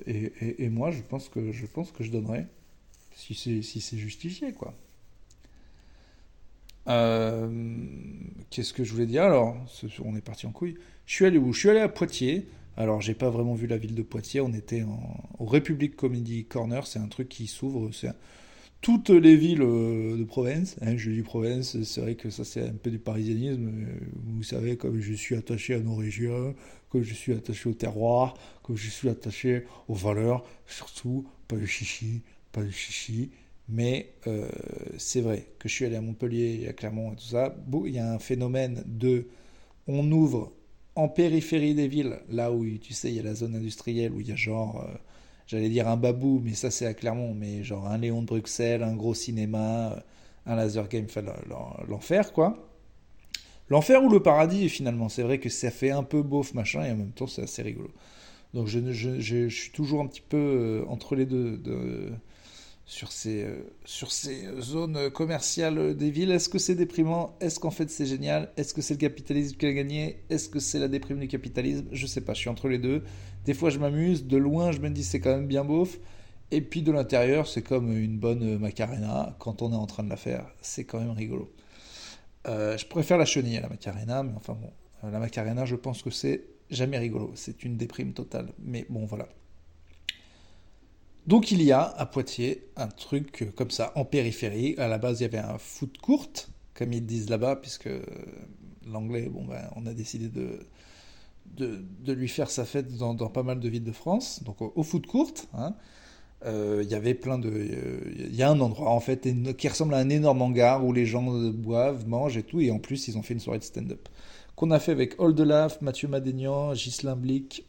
Et, 0.06 0.68
moi, 0.68 0.90
je 0.90 1.00
pense 1.00 1.28
que 1.28 1.50
je, 1.52 1.66
pense 1.66 1.90
que 1.90 2.04
je 2.04 2.12
donnerai, 2.12 2.46
si 3.14 3.34
c'est 3.34 3.62
si 3.62 3.98
justifié, 3.98 4.52
quoi. 4.52 4.74
Euh, 6.88 7.48
qu'est-ce 8.50 8.72
que 8.72 8.84
je 8.84 8.92
voulais 8.92 9.06
dire 9.06 9.24
Alors, 9.24 9.56
on 10.04 10.16
est 10.16 10.20
parti 10.20 10.46
en 10.46 10.52
couille. 10.52 10.76
Je 11.06 11.14
suis 11.14 11.24
allé 11.24 11.38
où? 11.38 11.52
Je 11.52 11.58
suis 11.60 11.70
allé 11.70 11.80
à 11.80 11.88
Poitiers. 11.88 12.46
Alors, 12.76 13.00
j'ai 13.00 13.14
pas 13.14 13.30
vraiment 13.30 13.54
vu 13.54 13.66
la 13.66 13.78
ville 13.78 13.94
de 13.94 14.02
Poitiers. 14.02 14.40
On 14.40 14.52
était 14.52 14.82
en, 14.82 15.28
au 15.38 15.46
République 15.46 15.96
Comedy 15.96 16.44
Corner. 16.44 16.86
C'est 16.86 16.98
un 16.98 17.08
truc 17.08 17.28
qui 17.28 17.46
s'ouvre. 17.46 17.90
C'est 17.92 18.10
toutes 18.80 19.10
les 19.10 19.36
villes 19.36 19.62
euh, 19.62 20.16
de 20.16 20.24
province. 20.24 20.76
Hein, 20.82 20.96
je 20.96 21.10
dis 21.10 21.22
province, 21.22 21.82
c'est 21.82 22.00
vrai 22.00 22.14
que 22.14 22.30
ça 22.30 22.44
c'est 22.44 22.68
un 22.68 22.74
peu 22.74 22.90
du 22.90 22.98
parisianisme. 22.98 23.70
Vous 24.24 24.42
savez, 24.42 24.76
comme 24.76 25.00
je 25.00 25.12
suis 25.14 25.34
attaché 25.34 25.74
à 25.74 25.80
nos 25.80 25.96
régions, 25.96 26.54
comme 26.90 27.02
je 27.02 27.14
suis 27.14 27.32
attaché 27.32 27.68
au 27.68 27.74
terroir, 27.74 28.34
comme 28.62 28.76
je 28.76 28.88
suis 28.88 29.08
attaché 29.08 29.64
aux 29.88 29.94
valeurs, 29.94 30.44
surtout 30.66 31.26
pas 31.48 31.56
de 31.56 31.66
chichi, 31.66 32.22
pas 32.52 32.62
de 32.62 32.70
chichi. 32.70 33.30
Mais 33.68 34.14
euh, 34.26 34.48
c'est 34.96 35.20
vrai 35.20 35.48
que 35.58 35.68
je 35.68 35.74
suis 35.74 35.84
allé 35.84 35.96
à 35.96 36.00
Montpellier 36.00 36.66
à 36.68 36.72
Clermont 36.72 37.12
et 37.12 37.16
tout 37.16 37.24
ça. 37.24 37.54
Il 37.84 37.92
y 37.92 37.98
a 37.98 38.12
un 38.12 38.18
phénomène 38.18 38.84
de. 38.86 39.26
On 39.88 40.10
ouvre 40.12 40.52
en 40.94 41.08
périphérie 41.08 41.74
des 41.74 41.88
villes, 41.88 42.18
là 42.30 42.52
où 42.52 42.64
tu 42.78 42.94
sais, 42.94 43.10
il 43.10 43.16
y 43.16 43.20
a 43.20 43.22
la 43.22 43.34
zone 43.34 43.56
industrielle, 43.56 44.12
où 44.12 44.20
il 44.20 44.28
y 44.28 44.32
a 44.32 44.36
genre. 44.36 44.84
Euh, 44.88 44.94
j'allais 45.46 45.68
dire 45.68 45.88
un 45.88 45.96
babou, 45.96 46.40
mais 46.44 46.54
ça 46.54 46.70
c'est 46.70 46.86
à 46.86 46.94
Clermont, 46.94 47.34
mais 47.34 47.64
genre 47.64 47.86
un 47.86 47.98
Léon 47.98 48.22
de 48.22 48.26
Bruxelles, 48.26 48.82
un 48.82 48.94
gros 48.94 49.14
cinéma, 49.14 49.92
euh, 49.92 50.00
un 50.46 50.56
laser 50.56 50.88
game, 50.88 51.06
enfin 51.06 51.22
l'enfer 51.88 52.32
quoi. 52.32 52.70
L'enfer 53.68 54.02
ou 54.04 54.08
le 54.08 54.22
paradis 54.22 54.68
finalement, 54.68 55.08
c'est 55.08 55.22
vrai 55.22 55.38
que 55.40 55.48
ça 55.48 55.70
fait 55.72 55.90
un 55.90 56.04
peu 56.04 56.22
beauf 56.22 56.54
machin 56.54 56.84
et 56.84 56.92
en 56.92 56.96
même 56.96 57.12
temps 57.12 57.26
c'est 57.26 57.42
assez 57.42 57.62
rigolo. 57.62 57.90
Donc 58.54 58.68
je, 58.68 59.48
suis 59.48 59.72
toujours 59.72 60.00
un 60.00 60.06
petit 60.06 60.20
peu 60.20 60.84
entre 60.88 61.16
les 61.16 61.26
deux 61.26 61.58
de, 61.58 62.12
sur, 62.86 63.12
ces, 63.12 63.42
euh, 63.42 63.62
sur 63.84 64.10
ces 64.12 64.48
zones 64.60 65.10
commerciales 65.10 65.94
des 65.96 66.10
villes. 66.10 66.30
Est-ce 66.30 66.48
que 66.48 66.58
c'est 66.58 66.76
déprimant? 66.76 67.36
Est-ce 67.40 67.60
qu'en 67.60 67.70
fait 67.70 67.90
c'est 67.90 68.06
génial? 68.06 68.50
Est-ce 68.56 68.72
que 68.72 68.80
c'est 68.80 68.94
le 68.94 69.00
capitalisme 69.00 69.56
qui 69.56 69.66
a 69.66 69.72
gagné? 69.72 70.22
Est-ce 70.30 70.48
que 70.48 70.60
c'est 70.60 70.78
la 70.78 70.88
déprime 70.88 71.18
du 71.18 71.28
capitalisme? 71.28 71.86
Je 71.92 72.06
sais 72.06 72.22
pas, 72.22 72.32
je 72.32 72.40
suis 72.40 72.48
entre 72.48 72.68
les 72.68 72.78
deux. 72.78 73.02
Des 73.44 73.54
fois, 73.54 73.70
je 73.70 73.78
m'amuse. 73.78 74.26
De 74.26 74.36
loin, 74.36 74.72
je 74.72 74.80
me 74.80 74.88
dis 74.88 75.04
c'est 75.04 75.20
quand 75.20 75.34
même 75.34 75.46
bien 75.46 75.64
beauf. 75.64 75.98
Et 76.52 76.60
puis 76.60 76.82
de 76.82 76.92
l'intérieur, 76.92 77.48
c'est 77.48 77.62
comme 77.62 77.96
une 77.96 78.18
bonne 78.18 78.58
macarena. 78.58 79.36
Quand 79.40 79.62
on 79.62 79.72
est 79.72 79.76
en 79.76 79.86
train 79.86 80.04
de 80.04 80.10
la 80.10 80.16
faire, 80.16 80.46
c'est 80.62 80.84
quand 80.84 81.00
même 81.00 81.10
rigolo. 81.10 81.52
Euh, 82.46 82.78
je 82.78 82.86
préfère 82.86 83.18
la 83.18 83.24
chenille 83.24 83.56
à 83.56 83.62
la 83.62 83.68
macarena, 83.68 84.22
mais 84.22 84.32
enfin 84.36 84.54
bon, 84.54 84.70
euh, 85.02 85.10
la 85.10 85.18
macarena, 85.18 85.64
je 85.64 85.74
pense 85.74 86.02
que 86.02 86.10
c'est 86.10 86.44
jamais 86.70 86.98
rigolo. 86.98 87.32
C'est 87.34 87.64
une 87.64 87.76
déprime 87.76 88.12
totale. 88.12 88.52
Mais 88.60 88.86
bon, 88.88 89.06
voilà. 89.06 89.28
Donc 91.26 91.50
il 91.50 91.62
y 91.62 91.72
a 91.72 91.82
à 91.82 92.06
Poitiers 92.06 92.68
un 92.76 92.88
truc 92.88 93.52
comme 93.56 93.70
ça, 93.70 93.92
en 93.96 94.04
périphérie. 94.04 94.74
À 94.78 94.88
la 94.88 94.98
base, 94.98 95.20
il 95.20 95.24
y 95.24 95.26
avait 95.26 95.38
un 95.38 95.58
foot 95.58 95.98
court, 95.98 96.30
comme 96.74 96.92
ils 96.92 97.04
disent 97.04 97.30
là-bas, 97.30 97.56
puisque 97.56 97.88
l'anglais, 98.86 99.28
bon 99.28 99.44
ben, 99.44 99.68
on 99.76 99.86
a 99.86 99.92
décidé 99.92 100.28
de 100.28 100.60
de, 101.56 102.12
lui 102.12 102.28
faire 102.28 102.50
sa 102.50 102.64
fête 102.64 102.96
dans, 102.96 103.14
pas 103.14 103.42
mal 103.42 103.60
de 103.60 103.68
villes 103.68 103.84
de 103.84 103.92
France, 103.92 104.42
donc 104.42 104.56
au, 104.60 104.82
foot 104.82 105.06
court. 105.06 105.32
Hein. 105.54 105.74
Euh, 106.44 106.82
il 106.84 106.90
y 106.90 106.94
avait 106.94 107.14
plein 107.14 107.38
de. 107.38 107.50
Il 108.18 108.34
y 108.34 108.42
a 108.42 108.50
un 108.50 108.60
endroit 108.60 108.90
en 108.90 109.00
fait 109.00 109.26
qui 109.56 109.68
ressemble 109.68 109.94
à 109.94 109.98
un 109.98 110.10
énorme 110.10 110.42
hangar 110.42 110.84
où 110.84 110.92
les 110.92 111.06
gens 111.06 111.22
boivent, 111.22 112.06
mangent 112.06 112.36
et 112.36 112.42
tout, 112.42 112.60
et 112.60 112.70
en 112.70 112.78
plus 112.78 113.08
ils 113.08 113.16
ont 113.16 113.22
fait 113.22 113.34
une 113.34 113.40
soirée 113.40 113.58
de 113.58 113.64
stand-up 113.64 114.08
qu'on 114.56 114.70
a 114.70 114.80
fait 114.80 114.92
avec 114.92 115.20
Oldelaf, 115.20 115.82
Mathieu 115.82 116.08
Madénian, 116.08 116.72
Ghislain 116.72 117.14
Blick 117.14 117.66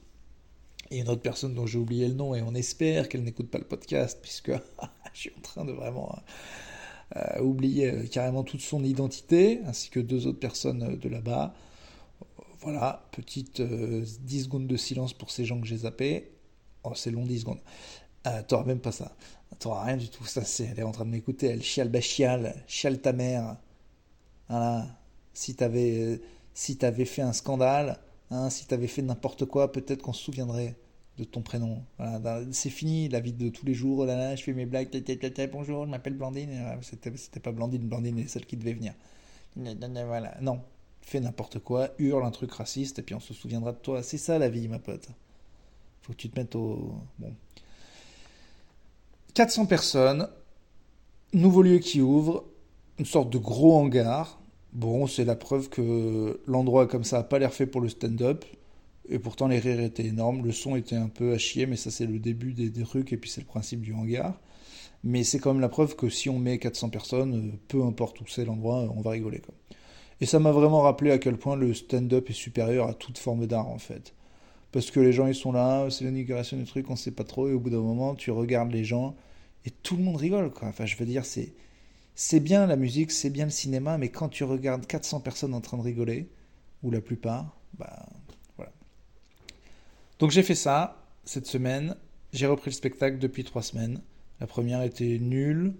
et 0.91 0.99
une 0.99 1.09
autre 1.09 1.21
personne 1.21 1.53
dont 1.53 1.65
j'ai 1.65 1.79
oublié 1.79 2.07
le 2.07 2.13
nom, 2.13 2.35
et 2.35 2.41
on 2.41 2.55
espère 2.55 3.09
qu'elle 3.09 3.23
n'écoute 3.23 3.49
pas 3.49 3.57
le 3.57 3.65
podcast 3.65 4.19
puisque 4.21 4.51
je 5.13 5.19
suis 5.19 5.31
en 5.37 5.41
train 5.41 5.65
de 5.65 5.71
vraiment 5.71 6.17
euh, 7.15 7.41
oublier 7.41 7.91
euh, 7.91 8.03
carrément 8.07 8.43
toute 8.43 8.61
son 8.61 8.83
identité, 8.83 9.61
ainsi 9.65 9.89
que 9.89 9.99
deux 9.99 10.27
autres 10.27 10.39
personnes 10.39 10.97
de 10.97 11.09
là-bas. 11.09 11.53
Voilà, 12.61 13.07
petite 13.11 13.61
10 13.61 13.61
euh, 13.61 14.43
secondes 14.43 14.67
de 14.67 14.77
silence 14.77 15.13
pour 15.13 15.31
ces 15.31 15.45
gens 15.45 15.59
que 15.61 15.67
j'ai 15.67 15.77
zappés. 15.77 16.31
Oh, 16.83 16.93
c'est 16.95 17.11
long 17.11 17.25
10 17.25 17.41
secondes. 17.41 17.61
Euh, 18.25 18.41
T'auras 18.47 18.65
même 18.65 18.79
pas 18.79 18.91
ça. 18.91 19.15
T'auras 19.59 19.85
rien 19.85 19.97
du 19.97 20.09
tout. 20.09 20.25
Ça, 20.25 20.43
c'est, 20.43 20.65
elle 20.65 20.79
est 20.79 20.83
en 20.83 20.91
train 20.91 21.05
de 21.05 21.11
m'écouter. 21.11 21.47
Elle 21.47 21.63
chiale, 21.63 21.89
bah 21.89 22.01
chiale, 22.01 22.53
ta 23.01 23.13
mère. 23.13 23.57
Voilà. 24.49 24.87
Si 25.33 25.55
t'avais, 25.55 25.99
euh, 25.99 26.21
si 26.53 26.77
t'avais 26.77 27.05
fait 27.05 27.21
un 27.21 27.33
scandale, 27.33 27.99
hein, 28.31 28.49
si 28.49 28.67
t'avais 28.67 28.87
fait 28.87 29.01
n'importe 29.01 29.45
quoi, 29.45 29.71
peut-être 29.71 30.01
qu'on 30.01 30.13
se 30.13 30.23
souviendrait 30.23 30.75
de 31.17 31.23
ton 31.23 31.41
prénom. 31.41 31.83
C'est 32.51 32.69
fini 32.69 33.09
la 33.09 33.19
vie 33.19 33.33
de 33.33 33.49
tous 33.49 33.65
les 33.65 33.73
jours. 33.73 34.05
Là, 34.05 34.15
là, 34.15 34.35
je 34.35 34.43
fais 34.43 34.53
mes 34.53 34.65
blagues. 34.65 34.89
bonjour, 35.51 35.85
je 35.85 35.89
m'appelle 35.89 36.13
Blandine. 36.13 36.51
C'était 36.81 37.39
pas 37.39 37.51
Blandine. 37.51 37.87
Blandine 37.87 38.19
est 38.19 38.27
celle 38.27 38.45
qui 38.45 38.57
devait 38.57 38.73
venir. 38.73 38.93
Voilà. 39.55 40.37
Non, 40.41 40.61
fais 41.01 41.19
n'importe 41.19 41.59
quoi, 41.59 41.89
hurle 41.99 42.25
un 42.25 42.31
truc 42.31 42.51
raciste, 42.51 42.99
et 42.99 43.01
puis 43.01 43.15
on 43.15 43.19
se 43.19 43.33
souviendra 43.33 43.71
de 43.71 43.77
toi. 43.77 44.03
C'est 44.03 44.17
ça 44.17 44.37
la 44.37 44.49
vie, 44.49 44.67
ma 44.67 44.79
pote. 44.79 45.07
Faut 46.01 46.13
que 46.13 46.17
tu 46.17 46.29
te 46.29 46.39
mettes 46.39 46.55
au. 46.55 46.95
Bon. 47.17 47.33
400 49.33 49.65
personnes, 49.67 50.29
nouveau 51.33 51.61
lieu 51.61 51.79
qui 51.79 52.01
ouvre, 52.01 52.45
une 52.99 53.05
sorte 53.05 53.29
de 53.29 53.37
gros 53.37 53.75
hangar. 53.75 54.39
Bon, 54.77 55.07
c'est 55.07 55.25
la 55.25 55.35
preuve 55.35 55.69
que 55.69 56.39
l'endroit 56.45 56.85
comme 56.85 57.03
ça 57.03 57.17
n'a 57.17 57.23
pas 57.23 57.39
l'air 57.39 57.51
fait 57.51 57.65
pour 57.65 57.81
le 57.81 57.89
stand-up. 57.89 58.45
Et 59.09 59.17
pourtant, 59.17 59.47
les 59.47 59.57
rires 59.57 59.79
étaient 59.79 60.05
énormes. 60.05 60.45
Le 60.45 60.51
son 60.51 60.75
était 60.75 60.95
un 60.95 61.07
peu 61.07 61.33
à 61.33 61.39
chier, 61.39 61.65
mais 61.65 61.77
ça, 61.77 61.89
c'est 61.89 62.05
le 62.05 62.19
début 62.19 62.53
des, 62.53 62.71
trucs, 62.83 63.11
et 63.11 63.17
puis 63.17 63.27
c'est 63.27 63.41
le 63.41 63.47
principe 63.47 63.81
du 63.81 63.93
hangar. 63.93 64.39
Mais 65.03 65.23
c'est 65.23 65.39
quand 65.39 65.51
même 65.53 65.61
la 65.61 65.69
preuve 65.69 65.95
que 65.95 66.09
si 66.09 66.29
on 66.29 66.37
met 66.37 66.59
400 66.59 66.89
personnes, 66.89 67.57
peu 67.67 67.83
importe 67.83 68.21
où 68.21 68.27
c'est 68.27 68.45
l'endroit, 68.45 68.87
on 68.95 69.01
va 69.01 69.11
rigoler. 69.11 69.41
Et 70.21 70.27
ça 70.27 70.37
m'a 70.37 70.51
vraiment 70.51 70.81
rappelé 70.81 71.09
à 71.09 71.17
quel 71.17 71.37
point 71.37 71.55
le 71.55 71.73
stand-up 71.73 72.29
est 72.29 72.33
supérieur 72.33 72.87
à 72.87 72.93
toute 72.93 73.17
forme 73.17 73.47
d'art 73.47 73.69
en 73.69 73.79
fait. 73.79 74.13
Parce 74.71 74.91
que 74.91 74.99
les 74.99 75.11
gens 75.11 75.25
ils 75.25 75.35
sont 75.35 75.51
là, 75.51 75.89
c'est 75.89 76.05
l'inauguration 76.05 76.55
du 76.57 76.65
truc, 76.65 76.89
on 76.91 76.95
sait 76.95 77.11
pas 77.11 77.23
trop, 77.23 77.47
et 77.47 77.53
au 77.53 77.59
bout 77.59 77.69
d'un 77.69 77.81
moment 77.81 78.15
tu 78.15 78.31
regardes 78.31 78.71
les 78.71 78.83
gens 78.83 79.15
et 79.65 79.71
tout 79.71 79.95
le 79.95 80.03
monde 80.03 80.17
rigole 80.17 80.51
quoi. 80.51 80.67
Enfin 80.69 80.85
je 80.85 80.97
veux 80.97 81.05
dire 81.05 81.25
c'est 81.25 81.53
c'est 82.19 82.39
bien 82.39 82.65
la 82.65 82.75
musique, 82.75 83.11
c'est 83.11 83.29
bien 83.29 83.45
le 83.45 83.51
cinéma, 83.51 83.99
mais 83.99 84.09
quand 84.09 84.27
tu 84.27 84.43
regardes 84.43 84.87
400 84.87 85.19
personnes 85.19 85.53
en 85.53 85.61
train 85.61 85.77
de 85.77 85.83
rigoler, 85.83 86.27
ou 86.81 86.89
la 86.89 86.99
plupart, 86.99 87.55
bah 87.77 88.07
voilà. 88.55 88.71
Donc 90.17 90.31
j'ai 90.31 90.41
fait 90.41 90.55
ça 90.55 91.05
cette 91.25 91.45
semaine. 91.45 91.95
J'ai 92.33 92.47
repris 92.47 92.71
le 92.71 92.75
spectacle 92.75 93.19
depuis 93.19 93.43
trois 93.43 93.61
semaines. 93.61 94.01
La 94.39 94.47
première 94.47 94.81
était 94.81 95.19
nulle, 95.19 95.75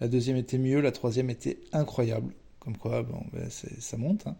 la 0.00 0.08
deuxième 0.08 0.36
était 0.36 0.58
mieux, 0.58 0.82
la 0.82 0.92
troisième 0.92 1.30
était 1.30 1.58
incroyable. 1.72 2.34
Comme 2.58 2.76
quoi, 2.76 3.02
bon, 3.02 3.24
ben, 3.32 3.48
ça 3.48 3.96
monte. 3.96 4.26
Hein. 4.26 4.36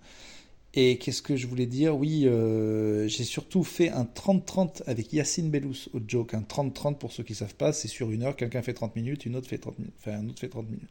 Et 0.75 0.99
qu'est-ce 0.99 1.21
que 1.21 1.35
je 1.37 1.49
voulais 1.49 1.67
dire? 1.67 1.97
Oui, 1.97 2.27
euh, 2.27 3.09
j'ai 3.09 3.25
surtout 3.25 3.65
fait 3.65 3.91
un 3.91 4.05
30-30 4.05 4.83
avec 4.87 5.13
Yacine 5.13 5.51
Bellous 5.51 5.89
au 5.95 5.99
joke. 6.07 6.35
Un 6.35 6.43
30-30, 6.43 6.97
pour 6.97 7.11
ceux 7.11 7.25
qui 7.25 7.33
ne 7.33 7.39
savent 7.39 7.57
pas, 7.57 7.73
c'est 7.73 7.89
sur 7.89 8.13
une 8.13 8.23
heure, 8.23 8.37
quelqu'un 8.37 8.63
fait 8.63 8.75
30 8.75 8.95
minutes, 8.95 9.27
une 9.27 9.35
autre 9.35 9.49
fait 9.49 9.59
30 9.59 9.79
minutes. 9.81 9.95
Enfin, 9.99 10.19
un 10.19 10.29
autre 10.29 10.39
fait 10.39 10.49
30 10.49 10.67
minutes. 10.67 10.91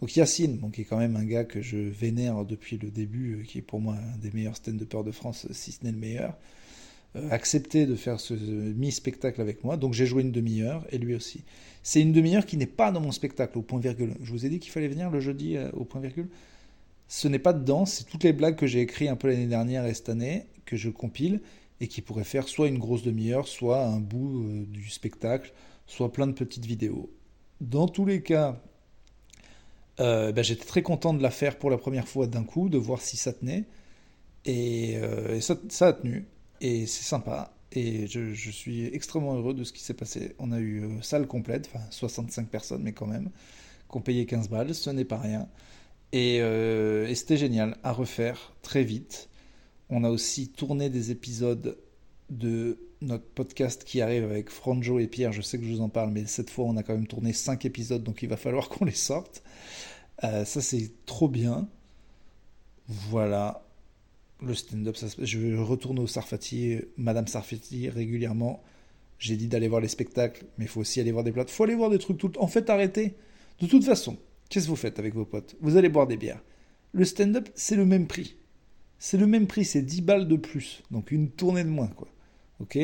Donc 0.00 0.16
Yacine, 0.16 0.58
qui 0.72 0.82
est 0.82 0.84
quand 0.84 0.98
même 0.98 1.16
un 1.16 1.24
gars 1.24 1.44
que 1.44 1.60
je 1.60 1.76
vénère 1.76 2.44
depuis 2.44 2.78
le 2.78 2.90
début, 2.90 3.34
euh, 3.34 3.42
qui 3.44 3.58
est 3.58 3.62
pour 3.62 3.80
moi 3.80 3.94
un 3.94 4.18
des 4.18 4.30
meilleurs 4.32 4.56
stand-uppers 4.56 5.04
de 5.04 5.12
France, 5.12 5.46
si 5.50 5.72
ce 5.72 5.84
n'est 5.84 5.92
le 5.92 5.98
meilleur, 5.98 6.34
euh, 7.16 7.28
accepté 7.30 7.86
de 7.86 7.94
faire 7.94 8.18
ce 8.20 8.34
mi-spectacle 8.34 9.40
avec 9.40 9.64
moi. 9.64 9.76
Donc 9.76 9.92
j'ai 9.92 10.06
joué 10.06 10.22
une 10.22 10.32
demi-heure, 10.32 10.84
et 10.90 10.98
lui 10.98 11.14
aussi. 11.14 11.44
C'est 11.82 12.00
une 12.00 12.12
demi-heure 12.12 12.46
qui 12.46 12.56
n'est 12.56 12.66
pas 12.66 12.90
dans 12.90 13.00
mon 13.00 13.12
spectacle, 13.12 13.58
au 13.58 13.62
point 13.62 13.78
virgule. 13.78 14.14
Je 14.22 14.32
vous 14.32 14.46
ai 14.46 14.48
dit 14.48 14.58
qu'il 14.58 14.72
fallait 14.72 14.88
venir 14.88 15.10
le 15.10 15.20
jeudi 15.20 15.56
euh, 15.56 15.70
au 15.74 15.84
point 15.84 16.00
virgule. 16.00 16.28
Ce 17.08 17.28
n'est 17.28 17.38
pas 17.38 17.52
dedans, 17.52 17.86
c'est 17.86 18.04
toutes 18.04 18.24
les 18.24 18.32
blagues 18.32 18.56
que 18.56 18.66
j'ai 18.66 18.80
écrites 18.80 19.08
un 19.08 19.16
peu 19.16 19.28
l'année 19.28 19.46
dernière 19.46 19.86
et 19.86 19.94
cette 19.94 20.08
année, 20.08 20.46
que 20.64 20.76
je 20.76 20.90
compile, 20.90 21.40
et 21.80 21.88
qui 21.88 22.00
pourraient 22.00 22.24
faire 22.24 22.48
soit 22.48 22.68
une 22.68 22.78
grosse 22.78 23.02
demi-heure, 23.02 23.46
soit 23.46 23.84
un 23.84 24.00
bout 24.00 24.44
euh, 24.44 24.64
du 24.66 24.88
spectacle, 24.88 25.52
soit 25.86 26.12
plein 26.12 26.26
de 26.26 26.32
petites 26.32 26.64
vidéos. 26.64 27.10
Dans 27.60 27.88
tous 27.88 28.06
les 28.06 28.22
cas, 28.22 28.60
euh, 30.00 30.32
ben, 30.32 30.42
j'étais 30.42 30.64
très 30.64 30.82
content 30.82 31.14
de 31.14 31.22
la 31.22 31.30
faire 31.30 31.58
pour 31.58 31.70
la 31.70 31.78
première 31.78 32.08
fois 32.08 32.26
d'un 32.26 32.44
coup, 32.44 32.68
de 32.68 32.78
voir 32.78 33.00
si 33.00 33.16
ça 33.16 33.32
tenait. 33.32 33.64
Et, 34.46 34.98
ça, 35.40 35.56
ça, 35.68 35.88
a 35.88 35.92
tenu. 35.94 36.26
Et 36.60 36.86
c'est 36.86 37.04
sympa. 37.04 37.54
Et 37.74 38.06
je, 38.06 38.50
suis 38.50 38.86
extrêmement 38.86 39.34
heureux 39.34 39.52
de 39.52 39.64
ce 39.64 39.72
qui 39.72 39.82
s'est 39.82 39.94
passé. 39.94 40.34
On 40.38 40.52
a 40.52 40.60
eu 40.60 40.84
euh, 40.84 41.02
salle 41.02 41.26
complète, 41.26 41.68
enfin 41.72 41.84
65 41.90 42.48
personnes, 42.48 42.82
mais 42.82 42.92
quand 42.92 43.06
même, 43.06 43.30
qui 43.90 43.96
ont 43.96 44.00
payé 44.00 44.26
15 44.26 44.48
balles, 44.48 44.74
ce 44.74 44.90
n'est 44.90 45.04
pas 45.04 45.18
rien. 45.18 45.48
Euh, 46.14 47.06
et, 47.06 47.14
c'était 47.14 47.36
génial 47.36 47.76
à 47.82 47.92
refaire 47.92 48.52
très 48.62 48.84
vite. 48.84 49.28
On 49.90 50.04
a 50.04 50.10
aussi 50.10 50.48
tourné 50.48 50.88
des 50.90 51.10
épisodes 51.10 51.78
de 52.30 52.78
notre 53.00 53.26
podcast 53.26 53.84
qui 53.84 54.00
arrive 54.00 54.24
avec 54.24 54.48
Franjo 54.50 54.98
et 54.98 55.06
Pierre. 55.06 55.32
Je 55.32 55.42
sais 55.42 55.58
que 55.58 55.64
je 55.64 55.72
vous 55.72 55.80
en 55.80 55.88
parle, 55.88 56.10
mais 56.10 56.26
cette 56.26 56.50
fois, 56.50 56.64
on 56.64 56.76
a 56.76 56.82
quand 56.82 56.94
même 56.94 57.06
tourné 57.06 57.32
5 57.32 57.64
épisodes, 57.64 58.02
donc 58.02 58.22
il 58.22 58.28
va 58.28 58.36
falloir 58.36 58.68
qu'on 58.70 58.84
les 58.84 58.92
sorte. 58.92 59.42
Euh, 60.22 60.44
ça, 60.44 60.60
c'est 60.60 60.90
trop 61.06 61.28
bien. 61.28 61.68
Voilà. 62.86 63.64
le 64.42 64.54
stand-up, 64.54 64.96
je 65.18 65.56
retourne 65.56 65.98
au 65.98 66.06
Sarfati, 66.06 66.78
Madame 66.96 67.26
Sarfati 67.26 67.88
régulièrement. 67.88 68.62
J'ai 69.18 69.36
dit 69.36 69.48
d'aller 69.48 69.68
voir 69.68 69.80
les 69.80 69.88
spectacles, 69.88 70.44
mais 70.58 70.66
il 70.66 70.68
faut 70.68 70.80
aussi 70.80 71.00
aller 71.00 71.12
voir 71.12 71.24
des 71.24 71.32
plates. 71.32 71.50
Il 71.50 71.54
faut 71.54 71.64
aller 71.64 71.74
voir 71.74 71.90
des 71.90 71.98
trucs 71.98 72.18
tout 72.18 72.32
En 72.38 72.46
fait, 72.46 72.68
arrêtez. 72.70 73.14
De 73.60 73.66
toute 73.66 73.84
façon, 73.84 74.18
qu'est-ce 74.54 74.66
que 74.66 74.70
vous 74.70 74.76
faites 74.76 75.00
avec 75.00 75.14
vos 75.14 75.24
potes 75.24 75.56
Vous 75.60 75.76
allez 75.76 75.88
boire 75.88 76.06
des 76.06 76.16
bières. 76.16 76.40
Le 76.92 77.04
stand-up, 77.04 77.48
c'est 77.56 77.74
le 77.74 77.84
même 77.84 78.06
prix. 78.06 78.36
C'est 79.00 79.18
le 79.18 79.26
même 79.26 79.48
prix, 79.48 79.64
c'est 79.64 79.82
10 79.82 80.02
balles 80.02 80.28
de 80.28 80.36
plus. 80.36 80.84
Donc 80.92 81.10
une 81.10 81.28
tournée 81.28 81.64
de 81.64 81.68
moins, 81.68 81.88
quoi. 81.88 82.06
Ok? 82.60 82.78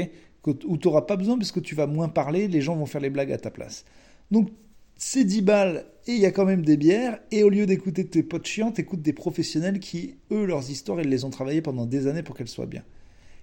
Où 0.46 0.76
tu 0.76 0.88
n'auras 0.88 1.02
pas 1.02 1.14
besoin 1.14 1.38
parce 1.38 1.52
que 1.52 1.60
tu 1.60 1.76
vas 1.76 1.86
moins 1.86 2.08
parler, 2.08 2.48
les 2.48 2.60
gens 2.60 2.74
vont 2.74 2.86
faire 2.86 3.00
les 3.00 3.10
blagues 3.10 3.30
à 3.30 3.38
ta 3.38 3.52
place. 3.52 3.84
Donc 4.32 4.50
c'est 4.96 5.22
10 5.22 5.42
balles 5.42 5.86
et 6.08 6.12
il 6.12 6.18
y 6.18 6.26
a 6.26 6.32
quand 6.32 6.44
même 6.44 6.64
des 6.64 6.76
bières. 6.76 7.20
Et 7.30 7.44
au 7.44 7.50
lieu 7.50 7.66
d'écouter 7.66 8.04
tes 8.04 8.24
potes 8.24 8.46
chiants, 8.46 8.74
écoutes 8.76 9.02
des 9.02 9.12
professionnels 9.12 9.78
qui, 9.78 10.16
eux, 10.32 10.46
leurs 10.46 10.70
histoires, 10.70 11.00
ils 11.00 11.08
les 11.08 11.24
ont 11.24 11.30
travaillées 11.30 11.62
pendant 11.62 11.86
des 11.86 12.08
années 12.08 12.24
pour 12.24 12.36
qu'elles 12.36 12.48
soient 12.48 12.66
bien. 12.66 12.82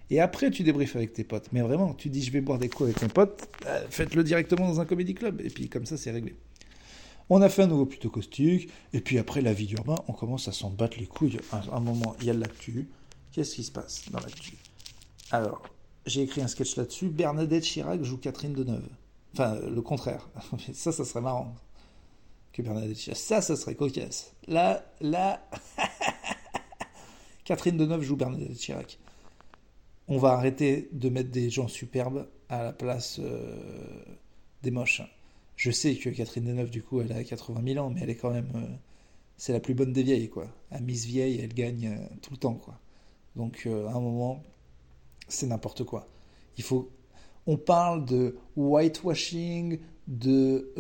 Et 0.10 0.20
après, 0.20 0.52
tu 0.52 0.64
débriefes 0.64 0.98
avec 0.98 1.14
tes 1.14 1.24
potes. 1.24 1.48
Mais 1.54 1.62
vraiment, 1.62 1.94
tu 1.94 2.10
dis 2.10 2.22
je 2.22 2.32
vais 2.32 2.42
boire 2.42 2.60
des 2.60 2.68
coups 2.68 2.90
avec 2.90 3.02
mes 3.02 3.08
potes, 3.08 3.48
euh, 3.68 3.86
faites-le 3.90 4.26
directement 4.26 4.68
dans 4.68 4.82
un 4.82 4.86
comédie 4.86 5.14
club. 5.14 5.40
Et 5.40 5.50
puis 5.50 5.70
comme 5.70 5.86
ça, 5.86 5.96
c'est 5.96 6.12
réglé. 6.12 6.36
On 7.30 7.42
a 7.42 7.50
fait 7.50 7.64
un 7.64 7.68
nouveau 7.68 7.86
plutôt 7.86 8.10
caustique. 8.10 8.70
Et 8.94 9.02
puis 9.02 9.18
après, 9.18 9.42
la 9.42 9.54
vie 9.54 9.68
d'urbain, 9.68 9.96
on 10.08 10.14
commence 10.14 10.48
à 10.48 10.52
s'en 10.52 10.70
battre 10.70 10.98
les 11.00 11.06
couilles. 11.06 11.40
À 11.52 11.62
un 11.76 11.80
moment, 11.80 12.16
il 12.22 12.28
y 12.28 12.30
a 12.30 12.34
l'actu. 12.34 12.90
Qu'est-ce 13.32 13.56
qui 13.56 13.64
se 13.64 13.72
passe 13.72 14.10
dans 14.12 14.20
l'actu? 14.20 14.54
Alors, 15.32 15.62
j'ai 16.06 16.22
écrit 16.22 16.42
un 16.42 16.48
sketch 16.48 16.76
là-dessus. 16.76 17.10
Bernadette 17.10 17.64
Chirac 17.64 18.04
joue 18.04 18.18
Catherine 18.18 18.54
Deneuve. 18.54 18.88
Enfin, 19.34 19.60
le 19.60 19.82
contraire. 19.82 20.30
ça, 20.74 20.92
ça 20.92 21.06
serait 21.06 21.22
marrant. 21.22 21.54
Que 22.54 22.62
Bernadette 22.62 22.98
Chirac. 22.98 23.18
Ça, 23.18 23.42
ça 23.42 23.56
serait 23.56 23.76
cocasse. 23.76 24.34
Là, 24.48 24.86
là. 25.02 25.48
Catherine 27.44 27.78
Deneuve 27.78 28.04
joue 28.04 28.16
Bernadette 28.16 28.58
Chirac 28.58 28.98
on 30.08 30.18
va 30.18 30.30
arrêter 30.30 30.90
de 30.92 31.10
mettre 31.10 31.32
des 31.32 31.50
gens 31.50 31.68
superbes 31.68 32.28
à 32.50 32.64
la 32.64 32.74
place 32.74 33.20
euh, 33.20 33.56
des 34.64 34.72
moches. 34.72 35.02
Je 35.58 35.72
sais 35.72 35.96
que 35.96 36.10
Catherine 36.10 36.46
Deneuve, 36.46 36.70
du 36.70 36.82
coup, 36.82 37.02
elle 37.02 37.12
a 37.12 37.24
80 37.24 37.62
000 37.74 37.86
ans, 37.86 37.90
mais 37.90 38.00
elle 38.02 38.10
est 38.10 38.16
quand 38.16 38.32
même. 38.32 38.50
Euh, 38.56 38.76
c'est 39.36 39.52
la 39.52 39.60
plus 39.60 39.74
bonne 39.74 39.92
des 39.92 40.04
vieilles, 40.04 40.30
quoi. 40.30 40.48
À 40.72 40.80
Miss 40.80 41.06
Vieille, 41.06 41.40
elle 41.44 41.54
gagne 41.54 41.88
euh, 41.88 42.16
tout 42.22 42.32
le 42.32 42.38
temps, 42.38 42.56
quoi. 42.56 42.80
Donc, 43.36 43.68
à 43.68 43.92
un 43.92 44.00
moment, 44.00 44.42
c'est 45.28 45.46
n'importe 45.48 45.84
quoi. 45.84 46.08
Il 46.58 46.64
faut. 46.64 46.90
On 47.46 47.58
parle 47.58 48.06
de 48.06 48.36
whitewashing, 48.56 49.80
de 50.08 50.74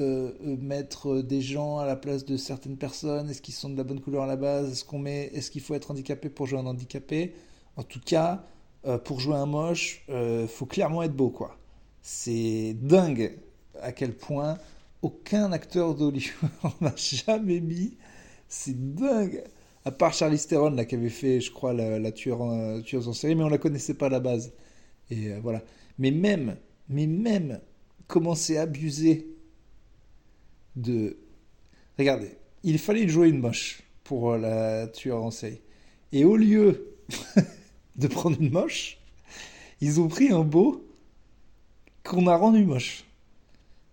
mettre 0.60 1.22
des 1.22 1.41
gens 1.41 1.77
à 1.77 1.86
la 1.86 1.96
place 1.96 2.25
de 2.25 2.36
certaines 2.36 2.77
personnes. 2.77 3.29
Est-ce 3.29 3.41
qu'ils 3.43 3.53
sont 3.53 3.69
de 3.69 3.77
la 3.77 3.84
bonne 3.84 4.01
couleur 4.01 4.24
à 4.24 4.27
la 4.27 4.38
base? 4.38 4.72
Est-ce 4.72 4.86
qu'on 4.86 5.00
met 5.00 5.25
Est-ce 5.34 5.51
qu'il 5.51 5.62
faut 5.62 5.75
être 5.75 5.91
handicapé 5.91 6.29
pour 6.29 6.48
jouer 6.48 6.60
un 6.60 6.65
handicapé? 6.65 7.36
En 7.75 7.84
tout 7.84 8.01
cas, 8.03 8.43
euh, 8.86 8.98
pour 8.98 9.19
jouer 9.19 9.36
un 9.36 9.46
moche, 9.46 10.05
euh, 10.10 10.48
faut 10.48 10.65
clairement 10.65 11.03
être 11.03 11.15
beau, 11.15 11.29
quoi. 11.29 11.57
C'est 12.01 12.74
dingue 12.74 13.38
à 13.81 13.91
quel 13.91 14.13
point 14.13 14.57
aucun 15.01 15.51
acteur 15.51 15.96
d'Hollywood 15.96 16.51
n'a 16.81 16.93
jamais 16.96 17.60
mis. 17.60 17.98
C'est 18.48 18.96
dingue. 18.96 19.43
À 19.86 19.91
part 19.91 20.13
Charlie 20.13 20.39
Theron, 20.39 20.72
là, 20.72 20.86
qui 20.86 20.96
avait 20.96 21.10
fait, 21.10 21.39
je 21.39 21.51
crois, 21.51 21.74
la, 21.74 22.12
tueur 22.12 22.41
en, 22.41 22.81
tueuse 22.81 23.07
en 23.07 23.13
série, 23.13 23.36
mais 23.36 23.43
on 23.43 23.50
la 23.50 23.57
connaissait 23.57 23.93
pas 23.93 24.07
à 24.07 24.10
la 24.10 24.19
base. 24.19 24.53
Et 25.10 25.31
euh, 25.31 25.39
voilà. 25.41 25.63
Mais 25.98 26.12
même, 26.12 26.57
mais 26.89 27.07
même, 27.07 27.62
comment 28.07 28.36
c'est 28.36 28.57
abusé 28.57 29.27
de. 30.75 31.17
Regardez, 31.98 32.31
il 32.63 32.79
fallait 32.79 33.07
jouer 33.07 33.29
une 33.29 33.39
moche 33.39 33.81
pour 34.03 34.36
la 34.36 34.88
tueur 34.88 35.24
en 35.24 35.31
série. 35.31 35.62
Et 36.12 36.25
au 36.25 36.36
lieu 36.36 36.96
de 37.96 38.07
prendre 38.07 38.39
une 38.41 38.51
moche, 38.51 39.00
ils 39.81 40.00
ont 40.00 40.07
pris 40.07 40.31
un 40.31 40.43
beau 40.43 40.86
qu'on 42.03 42.27
a 42.27 42.36
rendu 42.36 42.65
moche. 42.65 43.06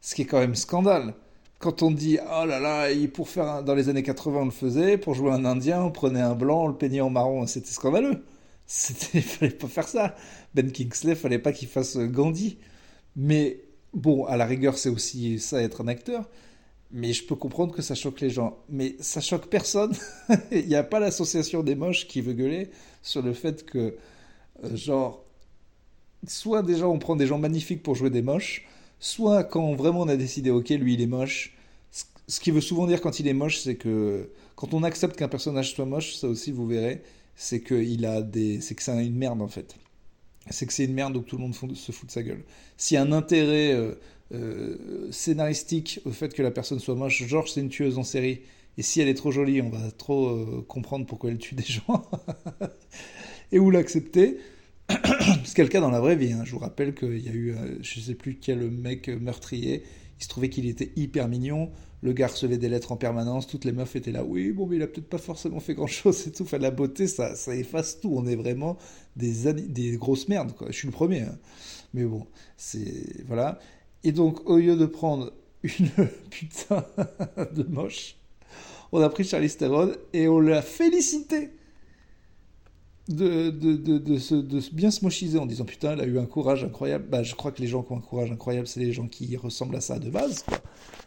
Ce 0.04 0.14
qui 0.14 0.20
est 0.20 0.26
quand 0.26 0.40
même 0.40 0.54
scandale. 0.54 1.14
Quand 1.60 1.80
on 1.80 1.90
dit 1.90 2.18
oh 2.22 2.44
là 2.44 2.60
là, 2.60 2.88
pour 3.14 3.26
faire 3.26 3.64
dans 3.64 3.74
les 3.74 3.88
années 3.88 4.02
80 4.02 4.38
on 4.38 4.44
le 4.44 4.50
faisait, 4.50 4.98
pour 4.98 5.14
jouer 5.14 5.30
un 5.30 5.46
Indien 5.46 5.80
on 5.80 5.90
prenait 5.90 6.20
un 6.20 6.34
blanc, 6.34 6.64
on 6.64 6.68
le 6.68 6.76
peignait 6.76 7.00
en 7.00 7.08
marron, 7.08 7.46
c'était 7.46 7.70
scandaleux. 7.70 8.22
C'était, 8.66 9.22
fallait 9.22 9.52
pas 9.52 9.66
faire 9.66 9.88
ça. 9.88 10.14
Ben 10.54 10.70
Kingsley, 10.70 11.14
fallait 11.14 11.38
pas 11.38 11.52
qu'il 11.52 11.68
fasse 11.68 11.96
Gandhi. 11.96 12.58
Mais 13.16 13.62
bon, 13.94 14.26
à 14.26 14.36
la 14.36 14.44
rigueur, 14.44 14.76
c'est 14.76 14.90
aussi 14.90 15.38
ça 15.38 15.62
être 15.62 15.82
un 15.82 15.88
acteur. 15.88 16.28
Mais 16.90 17.14
je 17.14 17.26
peux 17.26 17.34
comprendre 17.34 17.74
que 17.74 17.82
ça 17.82 17.94
choque 17.94 18.20
les 18.20 18.30
gens. 18.30 18.58
Mais 18.68 18.96
ça 19.00 19.22
choque 19.22 19.46
personne. 19.48 19.94
Il 20.52 20.66
n'y 20.66 20.74
a 20.76 20.82
pas 20.82 21.00
l'association 21.00 21.62
des 21.62 21.76
moches 21.76 22.06
qui 22.08 22.20
veut 22.20 22.34
gueuler 22.34 22.70
sur 23.02 23.22
le 23.22 23.32
fait 23.32 23.64
que, 23.64 23.96
euh, 24.64 24.76
genre, 24.76 25.24
soit 26.26 26.62
déjà 26.62 26.88
on 26.88 26.98
prend 26.98 27.16
des 27.16 27.26
gens 27.26 27.38
magnifiques 27.38 27.82
pour 27.82 27.94
jouer 27.94 28.10
des 28.10 28.22
moches, 28.22 28.66
soit 29.04 29.44
quand 29.44 29.74
vraiment 29.74 30.00
on 30.00 30.08
a 30.08 30.16
décidé, 30.16 30.50
ok, 30.50 30.70
lui 30.70 30.94
il 30.94 31.02
est 31.02 31.06
moche. 31.06 31.52
Ce 32.26 32.40
qui 32.40 32.50
veut 32.50 32.62
souvent 32.62 32.86
dire 32.86 33.02
quand 33.02 33.20
il 33.20 33.28
est 33.28 33.34
moche, 33.34 33.58
c'est 33.58 33.74
que 33.74 34.30
quand 34.56 34.72
on 34.72 34.82
accepte 34.82 35.16
qu'un 35.16 35.28
personnage 35.28 35.74
soit 35.74 35.84
moche, 35.84 36.14
ça 36.14 36.26
aussi 36.26 36.52
vous 36.52 36.66
verrez, 36.66 37.02
c'est 37.36 37.62
qu'il 37.62 38.06
a 38.06 38.22
des, 38.22 38.62
c'est 38.62 38.74
que 38.74 38.82
c'est 38.82 39.04
une 39.04 39.16
merde 39.16 39.42
en 39.42 39.48
fait. 39.48 39.76
C'est 40.48 40.64
que 40.64 40.72
c'est 40.72 40.86
une 40.86 40.94
merde 40.94 41.12
donc 41.12 41.26
tout 41.26 41.36
le 41.36 41.42
monde 41.42 41.54
se 41.54 41.92
fout 41.92 42.08
de 42.08 42.12
sa 42.12 42.22
gueule. 42.22 42.44
S'il 42.78 42.94
y 42.94 42.98
a 42.98 43.02
un 43.02 43.12
intérêt 43.12 43.72
euh, 43.72 43.92
euh, 44.32 45.10
scénaristique 45.10 46.00
au 46.06 46.10
fait 46.10 46.32
que 46.32 46.42
la 46.42 46.50
personne 46.50 46.78
soit 46.78 46.94
moche, 46.94 47.24
Georges 47.26 47.52
c'est 47.52 47.60
une 47.60 47.68
tueuse 47.68 47.98
en 47.98 48.04
série, 48.04 48.40
et 48.78 48.82
si 48.82 49.02
elle 49.02 49.08
est 49.08 49.14
trop 49.14 49.32
jolie, 49.32 49.60
on 49.60 49.68
va 49.68 49.90
trop 49.90 50.28
euh, 50.28 50.64
comprendre 50.66 51.04
pourquoi 51.04 51.30
elle 51.30 51.38
tue 51.38 51.54
des 51.54 51.62
gens. 51.62 52.08
et 53.52 53.58
où 53.58 53.70
l'accepter. 53.70 54.38
C'est 55.44 55.62
le 55.62 55.68
cas 55.68 55.80
dans 55.80 55.90
la 55.90 56.00
vraie 56.00 56.16
vie. 56.16 56.32
Hein. 56.32 56.42
Je 56.44 56.52
vous 56.52 56.58
rappelle 56.58 56.94
qu'il 56.94 57.18
y 57.18 57.28
a 57.28 57.32
eu, 57.32 57.52
euh, 57.52 57.78
je 57.80 58.00
ne 58.00 58.04
sais 58.04 58.14
plus 58.14 58.36
quel 58.36 58.70
mec 58.70 59.08
meurtrier. 59.08 59.82
Il 60.18 60.24
se 60.24 60.28
trouvait 60.28 60.48
qu'il 60.48 60.66
était 60.66 60.92
hyper 60.96 61.28
mignon. 61.28 61.70
Le 62.02 62.12
gars 62.12 62.26
recevait 62.26 62.58
des 62.58 62.68
lettres 62.68 62.92
en 62.92 62.96
permanence. 62.96 63.46
Toutes 63.46 63.64
les 63.64 63.72
meufs 63.72 63.96
étaient 63.96 64.12
là. 64.12 64.24
Oui, 64.24 64.52
bon, 64.52 64.66
mais 64.66 64.76
il 64.76 64.82
a 64.82 64.86
peut-être 64.86 65.08
pas 65.08 65.18
forcément 65.18 65.60
fait 65.60 65.74
grand 65.74 65.86
chose 65.86 66.26
et 66.26 66.32
tout. 66.32 66.42
Enfin, 66.42 66.58
la 66.58 66.70
beauté, 66.70 67.06
ça, 67.06 67.34
ça 67.34 67.54
efface 67.54 68.00
tout. 68.00 68.12
On 68.14 68.26
est 68.26 68.36
vraiment 68.36 68.76
des, 69.16 69.52
des 69.52 69.96
grosses 69.96 70.28
merdes. 70.28 70.52
Je 70.68 70.72
suis 70.72 70.88
le 70.88 70.92
premier. 70.92 71.22
Hein. 71.22 71.38
Mais 71.94 72.04
bon, 72.04 72.26
c'est. 72.56 73.24
Voilà. 73.26 73.58
Et 74.02 74.12
donc, 74.12 74.48
au 74.48 74.58
lieu 74.58 74.76
de 74.76 74.86
prendre 74.86 75.32
une 75.62 75.88
putain 76.30 76.84
de 77.54 77.62
moche, 77.62 78.16
on 78.92 79.00
a 79.00 79.08
pris 79.08 79.24
Charlie 79.24 79.50
Theron 79.50 79.92
et 80.12 80.28
on 80.28 80.40
l'a 80.40 80.62
félicité 80.62 81.50
de, 83.08 83.50
de, 83.50 83.76
de, 83.76 83.98
de, 83.98 84.60
bien 84.72 84.90
se 84.90 85.04
mochiser 85.04 85.38
en 85.38 85.46
disant 85.46 85.64
putain, 85.64 85.92
elle 85.92 86.00
a 86.00 86.06
eu 86.06 86.18
un 86.18 86.24
courage 86.24 86.64
incroyable. 86.64 87.04
Bah, 87.08 87.22
je 87.22 87.34
crois 87.34 87.52
que 87.52 87.60
les 87.60 87.68
gens 87.68 87.82
qui 87.82 87.92
ont 87.92 87.98
un 87.98 88.00
courage 88.00 88.32
incroyable, 88.32 88.66
c'est 88.66 88.80
les 88.80 88.92
gens 88.92 89.08
qui 89.08 89.36
ressemblent 89.36 89.76
à 89.76 89.80
ça 89.80 89.98
de 89.98 90.08
base. 90.08 90.44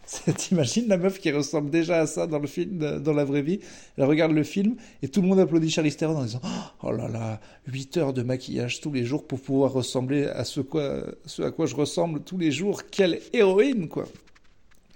T'imagines 0.37 0.87
la 0.87 0.97
meuf 0.97 1.19
qui 1.19 1.31
ressemble 1.31 1.69
déjà 1.69 1.99
à 1.99 2.07
ça 2.07 2.27
dans 2.27 2.39
le 2.39 2.47
film, 2.47 2.99
dans 2.99 3.13
la 3.13 3.25
vraie 3.25 3.41
vie? 3.41 3.59
Elle 3.97 4.05
regarde 4.05 4.31
le 4.31 4.43
film 4.43 4.75
et 5.01 5.07
tout 5.07 5.21
le 5.21 5.27
monde 5.27 5.39
applaudit 5.39 5.71
Charlie 5.71 5.93
Theron 5.93 6.17
en 6.17 6.23
disant 6.23 6.41
Oh 6.83 6.91
là 6.91 7.07
là, 7.07 7.41
8 7.67 7.97
heures 7.97 8.13
de 8.13 8.21
maquillage 8.21 8.79
tous 8.79 8.91
les 8.91 9.03
jours 9.03 9.25
pour 9.25 9.41
pouvoir 9.41 9.73
ressembler 9.73 10.25
à 10.25 10.45
ce, 10.45 10.61
quoi, 10.61 11.03
à 11.39 11.51
quoi 11.51 11.65
je 11.65 11.75
ressemble 11.75 12.21
tous 12.21 12.37
les 12.37 12.51
jours. 12.51 12.83
Quelle 12.89 13.21
héroïne, 13.33 13.87
quoi 13.87 14.05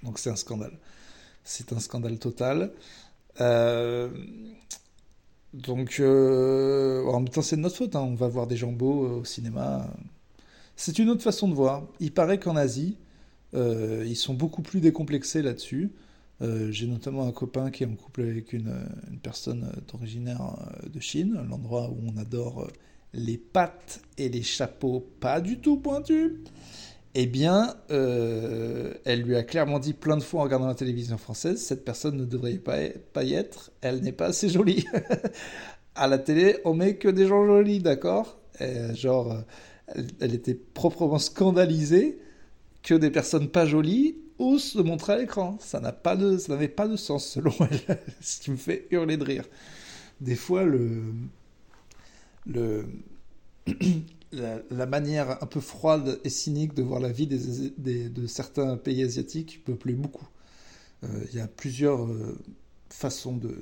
Donc 0.04 0.20
c'est 0.20 0.30
un 0.30 0.36
scandale. 0.36 0.78
C'est 1.44 1.74
un 1.74 1.80
scandale 1.80 2.20
total. 2.20 2.72
Euh, 3.40 4.10
donc, 5.54 5.98
euh, 6.00 7.06
en 7.06 7.20
même 7.20 7.30
temps, 7.30 7.42
c'est 7.42 7.58
de 7.58 7.62
notre 7.62 7.76
faute. 7.76 7.96
Hein. 7.96 8.02
On 8.02 8.16
va 8.16 8.28
voir 8.28 8.48
des 8.48 8.58
gens 8.58 8.72
beaux 8.72 9.06
euh, 9.06 9.20
au 9.20 9.26
cinéma. 9.26 9.88
C'est 10.76 10.98
une 11.00 11.10
autre 11.10 11.24
façon 11.24 11.48
de 11.48 11.54
voir. 11.54 11.88
Il 12.00 12.14
paraît 12.14 12.40
qu'en 12.40 12.56
Asie, 12.56 12.98
ils 13.54 14.16
sont 14.16 14.34
beaucoup 14.34 14.62
plus 14.62 14.80
décomplexés 14.80 15.42
là-dessus. 15.42 15.92
J'ai 16.70 16.88
notamment 16.88 17.28
un 17.28 17.32
copain 17.32 17.70
qui 17.70 17.84
est 17.84 17.86
en 17.86 17.96
couple 17.96 18.22
avec 18.22 18.54
une, 18.54 18.74
une 19.12 19.20
personne 19.20 19.72
originaire 19.94 20.42
de 20.92 21.00
Chine, 21.00 21.38
l'endroit 21.50 21.90
où 21.90 22.00
on 22.08 22.18
adore 22.18 22.68
les 23.14 23.38
pattes 23.38 24.02
et 24.18 24.30
les 24.30 24.42
chapeaux 24.42 25.06
pas 25.20 25.42
du 25.42 25.60
tout 25.60 25.78
pointus 25.78 26.32
eh 27.14 27.26
bien, 27.26 27.76
euh, 27.92 28.94
elle 29.04 29.22
lui 29.22 29.36
a 29.36 29.44
clairement 29.44 29.80
dit 29.80 29.94
plein 29.94 30.18
de 30.18 30.24
fois 30.24 30.42
en 30.42 30.44
regardant 30.44 30.68
la 30.68 30.76
télévision 30.76 31.18
française, 31.18 31.62
cette 31.62 31.84
personne 31.84 32.16
ne 32.16 32.26
devrait 32.26 32.58
pas, 32.58 33.24
y 33.24 33.34
être, 33.34 33.72
elle 33.82 34.02
n'est 34.02 34.14
pas 34.14 34.28
assez 34.28 34.48
jolie. 34.50 34.86
à 35.96 36.08
la 36.08 36.18
télé, 36.18 36.58
on 36.64 36.74
met 36.74 36.96
que 36.96 37.10
des 37.10 37.28
gens 37.28 37.46
jolis, 37.46 37.80
d'accord? 37.80 38.38
Genre, 38.94 39.44
elle, 40.20 40.34
était 40.34 40.54
proprement 40.54 41.20
scandalisée 41.20 42.20
que 42.84 42.94
des 42.94 43.12
personnes 43.12 43.50
pas 43.50 43.66
jolies 43.66 44.18
osent 44.40 44.64
se 44.64 44.80
montrer 44.80 45.14
à 45.14 45.18
l'écran. 45.18 45.58
Ça 45.60 45.80
n'a 45.80 45.92
pas 45.92 46.16
de, 46.16 46.38
n'avait 46.50 46.68
pas 46.68 46.88
de 46.88 46.96
sens 46.96 47.26
selon 47.28 47.54
elle, 47.60 48.00
ce 48.22 48.40
qui 48.40 48.52
me 48.52 48.58
fait 48.58 48.88
hurler 48.92 49.18
de 49.18 49.24
rire. 49.24 49.46
Des 50.22 50.36
fois, 50.36 50.64
le, 50.64 51.02
le 52.46 52.86
la, 54.32 54.86
manière 54.86 55.44
un 55.44 55.46
peu 55.46 55.60
froide 55.60 56.20
et 56.24 56.30
cynique 56.30 56.74
de 56.74 56.84
voir 56.84 57.00
la 57.00 57.12
vie 57.12 57.28
des, 57.28 58.10
de 58.10 58.28
certains 58.28 58.78
pays 58.78 59.04
asiatiques 59.04 59.64
me 59.68 59.76
plaît 59.76 59.94
beaucoup. 59.94 60.28
Euh, 61.04 61.08
il 61.32 61.38
y 61.38 61.42
a 61.42 61.48
plusieurs 61.48 62.06
euh, 62.06 62.38
façons 62.90 63.36
de... 63.36 63.56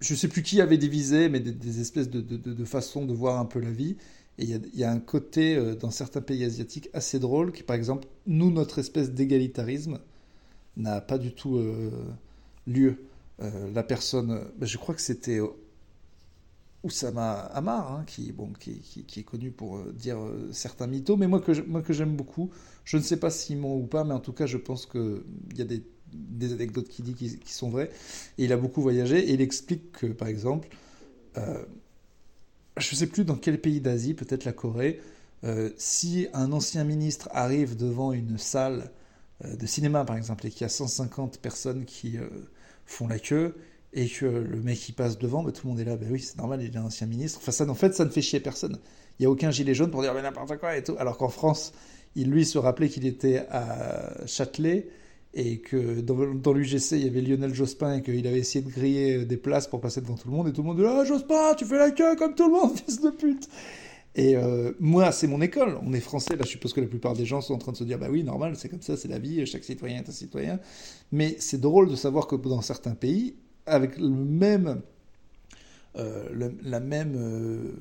je 0.00 0.14
sais 0.14 0.28
plus 0.28 0.42
qui 0.42 0.60
avait 0.60 0.78
divisé, 0.78 1.28
mais 1.28 1.40
des, 1.40 1.80
espèces 1.80 2.08
de, 2.08 2.20
de, 2.20 2.36
de, 2.36 2.64
façons 2.64 3.04
de 3.04 3.12
voir 3.12 3.38
un 3.38 3.44
peu 3.44 3.60
la 3.60 3.70
vie. 3.70 3.96
Et 4.38 4.44
il 4.44 4.70
y, 4.74 4.84
a, 4.84 4.90
un 4.90 5.00
côté 5.00 5.56
euh, 5.56 5.74
dans 5.74 5.90
certains 5.90 6.22
pays 6.22 6.44
asiatiques 6.44 6.88
assez 6.94 7.18
drôle, 7.18 7.52
qui 7.52 7.62
par 7.62 7.76
exemple, 7.76 8.08
nous, 8.26 8.50
notre 8.50 8.78
espèce 8.78 9.10
d'égalitarisme 9.10 10.00
n'a 10.76 11.00
pas 11.02 11.18
du 11.18 11.32
tout 11.32 11.60
lieu. 12.66 13.04
La 13.38 13.82
personne, 13.82 14.46
ben, 14.56 14.64
je 14.64 14.78
crois 14.78 14.94
que 14.94 15.02
c'était 15.02 15.38
Oussama 16.84 17.32
Amar, 17.52 17.92
hein, 17.92 18.04
qui, 18.06 18.34
est 19.16 19.22
connu 19.22 19.50
pour 19.50 19.78
dire 19.92 20.18
certains 20.52 20.86
mythos, 20.86 21.16
mais 21.16 21.28
moi 21.28 21.40
que, 21.40 21.92
j'aime 21.92 22.16
beaucoup. 22.16 22.50
Je 22.84 22.96
ne 22.96 23.02
sais 23.02 23.18
pas 23.18 23.30
s'ils 23.30 23.58
m'ont 23.58 23.76
ou 23.76 23.86
pas, 23.86 24.04
mais 24.04 24.14
en 24.14 24.20
tout 24.20 24.32
cas, 24.32 24.46
je 24.46 24.56
pense 24.56 24.86
qu'il 24.86 25.22
y 25.56 25.62
a 25.62 25.64
des 26.12 26.52
anecdotes 26.52 26.88
qu'il 26.88 27.04
dit 27.04 27.14
qui, 27.14 27.52
sont 27.52 27.70
vraies. 27.70 27.90
Il 28.38 28.52
a 28.52 28.56
beaucoup 28.56 28.82
voyagé 28.82 29.18
et 29.18 29.32
il 29.34 29.40
explique 29.40 29.92
que, 29.92 30.06
par 30.06 30.28
exemple, 30.28 30.68
euh, 31.36 31.64
je 32.76 32.94
ne 32.94 32.96
sais 32.96 33.06
plus 33.06 33.24
dans 33.24 33.36
quel 33.36 33.60
pays 33.60 33.80
d'Asie, 33.80 34.14
peut-être 34.14 34.44
la 34.44 34.52
Corée, 34.52 35.00
euh, 35.44 35.70
si 35.76 36.28
un 36.32 36.52
ancien 36.52 36.84
ministre 36.84 37.28
arrive 37.32 37.76
devant 37.76 38.12
une 38.12 38.38
salle 38.38 38.90
euh, 39.44 39.56
de 39.56 39.66
cinéma, 39.66 40.04
par 40.04 40.16
exemple, 40.16 40.46
et 40.46 40.50
qu'il 40.50 40.62
y 40.62 40.64
a 40.64 40.68
150 40.68 41.38
personnes 41.38 41.84
qui 41.84 42.16
font 42.86 43.08
la 43.08 43.18
queue, 43.18 43.56
et 43.92 44.08
que 44.08 44.24
le 44.24 44.60
mec 44.62 44.78
qui 44.78 44.92
passe 44.92 45.18
devant, 45.18 45.42
bah, 45.42 45.52
tout 45.52 45.66
le 45.66 45.70
monde 45.70 45.80
est 45.80 45.84
là, 45.84 45.96
bah 45.96 46.06
oui, 46.10 46.20
c'est 46.20 46.38
normal, 46.38 46.62
il 46.62 46.74
est 46.74 46.78
un 46.78 46.84
ancien 46.84 47.06
ministre. 47.06 47.38
Enfin, 47.42 47.52
ça, 47.52 47.68
en 47.68 47.74
fait, 47.74 47.94
ça 47.94 48.04
ne 48.04 48.10
fait 48.10 48.22
chier 48.22 48.40
personne. 48.40 48.78
Il 49.18 49.22
n'y 49.22 49.26
a 49.26 49.30
aucun 49.30 49.50
gilet 49.50 49.74
jaune 49.74 49.90
pour 49.90 50.02
dire 50.02 50.14
n'importe 50.14 50.56
quoi 50.58 50.76
et 50.76 50.82
tout. 50.82 50.96
Alors 50.98 51.18
qu'en 51.18 51.28
France, 51.28 51.72
il 52.16 52.30
lui 52.30 52.44
se 52.44 52.58
rappelait 52.58 52.88
qu'il 52.88 53.06
était 53.06 53.46
à 53.50 54.26
Châtelet 54.26 54.88
et 55.34 55.58
que 55.58 56.00
dans, 56.00 56.52
l'UGC, 56.52 56.92
il 56.92 57.04
y 57.04 57.08
avait 57.08 57.22
Lionel 57.22 57.54
Jospin 57.54 57.96
et 57.96 58.02
qu'il 58.02 58.26
avait 58.26 58.38
essayé 58.38 58.64
de 58.64 58.70
griller 58.70 59.18
euh, 59.18 59.24
des 59.24 59.38
places 59.38 59.66
pour 59.66 59.80
passer 59.80 60.00
devant 60.02 60.16
tout 60.16 60.28
le 60.28 60.36
monde, 60.36 60.48
et 60.48 60.52
tout 60.52 60.60
le 60.62 60.68
monde 60.68 60.76
dit 60.76 60.84
Ah, 60.86 61.04
Jospin, 61.04 61.54
tu 61.54 61.64
fais 61.64 61.78
la 61.78 61.90
queue 61.90 62.16
comme 62.16 62.34
tout 62.34 62.46
le 62.46 62.52
monde, 62.52 62.78
fils 62.86 63.00
de 63.00 63.10
pute 63.10 63.48
Et 64.14 64.36
euh, 64.36 64.72
moi, 64.78 65.10
c'est 65.10 65.26
mon 65.26 65.40
école. 65.40 65.78
On 65.82 65.94
est 65.94 66.00
français, 66.00 66.36
là, 66.36 66.42
je 66.44 66.50
suppose 66.50 66.74
que 66.74 66.80
la 66.80 66.86
plupart 66.86 67.14
des 67.14 67.24
gens 67.24 67.40
sont 67.40 67.54
en 67.54 67.58
train 67.58 67.72
de 67.72 67.78
se 67.78 67.84
dire 67.84 67.98
Bah 67.98 68.08
oui, 68.10 68.24
normal, 68.24 68.56
c'est 68.56 68.68
comme 68.68 68.82
ça, 68.82 68.96
c'est 68.96 69.08
la 69.08 69.18
vie, 69.18 69.46
chaque 69.46 69.64
citoyen 69.64 69.98
est 69.98 70.08
un 70.08 70.12
citoyen. 70.12 70.60
Mais 71.12 71.36
c'est 71.38 71.60
drôle 71.60 71.88
de 71.88 71.96
savoir 71.96 72.26
que 72.26 72.36
dans 72.36 72.60
certains 72.60 72.94
pays, 72.94 73.36
avec 73.66 73.98
euh, 73.98 74.74
la 76.62 76.80
même 76.80 77.76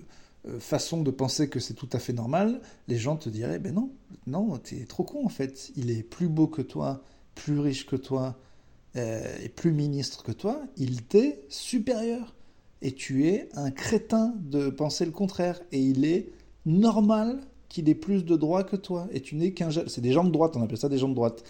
façon 0.60 1.02
de 1.02 1.12
penser 1.12 1.50
que 1.50 1.60
c'est 1.60 1.74
tout 1.74 1.90
à 1.94 2.00
fait 2.00 2.14
normal, 2.14 2.62
les 2.88 2.98
gens 2.98 3.16
te 3.16 3.30
diraient 3.30 3.60
Ben 3.60 3.74
non, 3.74 3.92
non, 4.28 4.58
t'es 4.58 4.86
trop 4.86 5.04
con 5.04 5.26
en 5.26 5.30
fait. 5.30 5.72
Il 5.76 5.92
est 5.92 6.04
plus 6.04 6.28
beau 6.28 6.48
que 6.48 6.62
toi 6.62 7.04
plus 7.36 7.60
riche 7.60 7.86
que 7.86 7.96
toi 7.96 8.38
euh, 8.96 9.24
et 9.44 9.50
plus 9.50 9.72
ministre 9.72 10.24
que 10.24 10.32
toi, 10.32 10.62
il 10.78 11.04
t'est 11.04 11.42
supérieur. 11.50 12.36
Et 12.82 12.94
tu 12.94 13.28
es 13.28 13.48
un 13.54 13.72
crétin 13.72 14.34
de 14.42 14.70
penser 14.70 15.06
le 15.06 15.12
contraire. 15.12 15.62
Et 15.72 15.80
il 15.80 16.04
est 16.06 16.30
normal 16.66 17.42
qu'il 17.70 17.90
ait 17.90 17.96
plus 17.96 18.26
de 18.26 18.36
droits 18.36 18.64
que 18.64 18.76
toi. 18.76 19.08
Et 19.12 19.22
tu 19.22 19.36
n'es 19.36 19.54
qu'un... 19.54 19.70
C'est 19.88 20.02
des 20.02 20.12
jambes 20.12 20.32
droites, 20.32 20.56
on 20.56 20.64
appelle 20.64 20.78
ça 20.78 20.90
des 20.90 20.98
jambes 20.98 21.14
droites. 21.14 21.44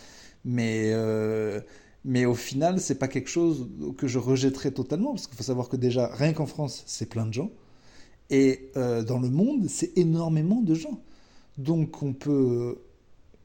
Mais, 0.44 0.92
euh, 0.94 1.62
mais 2.03 2.25
au 2.25 2.34
final, 2.34 2.79
c'est 2.79 2.96
pas 2.96 3.08
quelque 3.08 3.29
chose 3.29 3.70
que 3.98 4.08
je 4.08 4.17
rejetterais 4.17 4.72
totalement. 4.72 5.12
Parce 5.13 5.27
qu'il 5.27 5.38
faut 5.38 5.43
savoir 5.43 5.70
que 5.70 5.75
déjà, 5.77 6.08
rien 6.08 6.34
qu'en 6.34 6.48
France, 6.48 6.84
c'est 6.88 7.08
plein 7.08 7.25
de 7.25 7.34
gens. 7.34 7.51
Et 8.29 8.72
euh, 8.77 9.03
dans 9.03 9.20
le 9.20 9.29
monde, 9.29 9.67
c'est 9.70 9.98
énormément 9.98 10.62
de 10.62 10.74
gens. 10.74 11.01
Donc 11.58 12.01
on 12.01 12.13
peut 12.13 12.79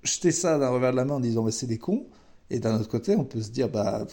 jeter 0.05 0.31
ça 0.31 0.59
d'un 0.59 0.71
revers 0.71 0.93
de 0.93 0.97
la 0.97 1.05
main 1.05 1.15
en 1.15 1.21
disant 1.21 1.43
bah, 1.43 1.51
c'est 1.51 1.67
des 1.67 1.79
cons. 1.79 2.07
Et 2.49 2.61
d'un 2.61 2.79
autre 2.79 2.89
côté, 2.89 3.17
on 3.17 3.25
peut 3.25 3.43
se 3.43 3.51
dire, 3.51 3.69
bah, 3.69 4.07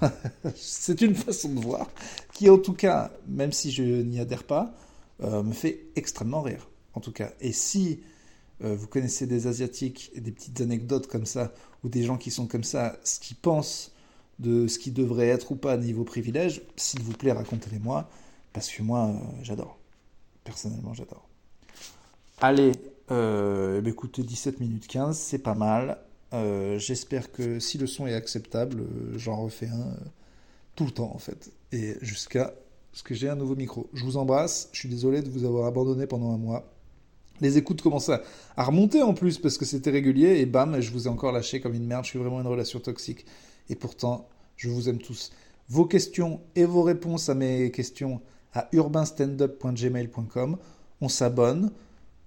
c'est 0.56 1.02
une 1.02 1.14
façon 1.14 1.52
de 1.52 1.60
voir 1.60 1.90
qui, 2.32 2.48
en 2.48 2.56
tout 2.56 2.72
cas, 2.72 3.12
même 3.28 3.52
si 3.52 3.70
je 3.70 3.82
n'y 3.82 4.18
adhère 4.18 4.44
pas, 4.44 4.74
euh, 5.22 5.42
me 5.42 5.52
fait 5.52 5.88
extrêmement 5.94 6.40
rire. 6.40 6.68
En 6.94 7.00
tout 7.00 7.12
cas. 7.12 7.32
Et 7.40 7.52
si 7.52 8.00
euh, 8.62 8.74
vous 8.76 8.86
connaissez 8.86 9.26
des 9.26 9.46
Asiatiques 9.46 10.10
et 10.14 10.20
des 10.20 10.30
petites 10.30 10.60
anecdotes 10.60 11.06
comme 11.06 11.26
ça, 11.26 11.52
ou 11.82 11.88
des 11.88 12.02
gens 12.02 12.16
qui 12.16 12.30
sont 12.30 12.46
comme 12.46 12.64
ça, 12.64 12.96
ce 13.04 13.18
qu'ils 13.20 13.36
pensent 13.36 13.92
de 14.38 14.66
ce 14.66 14.78
qui 14.78 14.90
devrait 14.90 15.28
être 15.28 15.52
ou 15.52 15.56
pas 15.56 15.76
niveau 15.76 16.04
privilège, 16.04 16.62
s'il 16.76 17.02
vous 17.02 17.12
plaît, 17.12 17.32
racontez-les-moi, 17.32 18.08
parce 18.52 18.70
que 18.70 18.82
moi, 18.82 19.08
euh, 19.08 19.12
j'adore. 19.42 19.78
Personnellement, 20.44 20.94
j'adore. 20.94 21.26
Allez, 22.40 22.72
euh, 23.10 23.82
écoutez, 23.84 24.22
17 24.22 24.60
minutes 24.60 24.86
15, 24.86 25.16
c'est 25.16 25.38
pas 25.38 25.54
mal. 25.54 25.98
Euh, 26.32 26.78
j'espère 26.78 27.30
que 27.30 27.60
si 27.60 27.78
le 27.78 27.86
son 27.86 28.06
est 28.06 28.14
acceptable, 28.14 28.84
j'en 29.16 29.36
refais 29.36 29.68
un 29.68 29.96
tout 30.74 30.84
le 30.84 30.90
temps 30.90 31.12
en 31.14 31.18
fait. 31.18 31.52
Et 31.72 31.94
jusqu'à 32.02 32.52
ce 32.92 33.02
que 33.02 33.14
j'ai 33.14 33.28
un 33.28 33.36
nouveau 33.36 33.56
micro. 33.56 33.88
Je 33.92 34.04
vous 34.04 34.16
embrasse, 34.16 34.68
je 34.72 34.80
suis 34.80 34.88
désolé 34.88 35.22
de 35.22 35.28
vous 35.28 35.44
avoir 35.44 35.66
abandonné 35.66 36.06
pendant 36.06 36.32
un 36.32 36.38
mois. 36.38 36.64
Les 37.40 37.58
écoutes 37.58 37.82
commencent 37.82 38.10
à, 38.10 38.22
remonter 38.56 39.02
en 39.02 39.14
plus 39.14 39.38
parce 39.38 39.58
que 39.58 39.64
c'était 39.64 39.90
régulier 39.90 40.40
et 40.40 40.46
bam, 40.46 40.80
je 40.80 40.90
vous 40.90 41.06
ai 41.06 41.10
encore 41.10 41.32
lâché 41.32 41.60
comme 41.60 41.74
une 41.74 41.86
merde. 41.86 42.04
Je 42.04 42.10
suis 42.10 42.18
vraiment 42.18 42.40
une 42.40 42.46
relation 42.46 42.80
toxique. 42.80 43.26
Et 43.68 43.74
pourtant, 43.74 44.28
je 44.56 44.68
vous 44.68 44.88
aime 44.88 44.98
tous. 44.98 45.32
Vos 45.68 45.86
questions 45.86 46.40
et 46.54 46.64
vos 46.64 46.82
réponses 46.82 47.28
à 47.28 47.34
mes 47.34 47.70
questions 47.70 48.20
à 48.52 48.68
urbanstandup.gmail.com. 48.72 50.58
On 51.00 51.08
s'abonne 51.08 51.72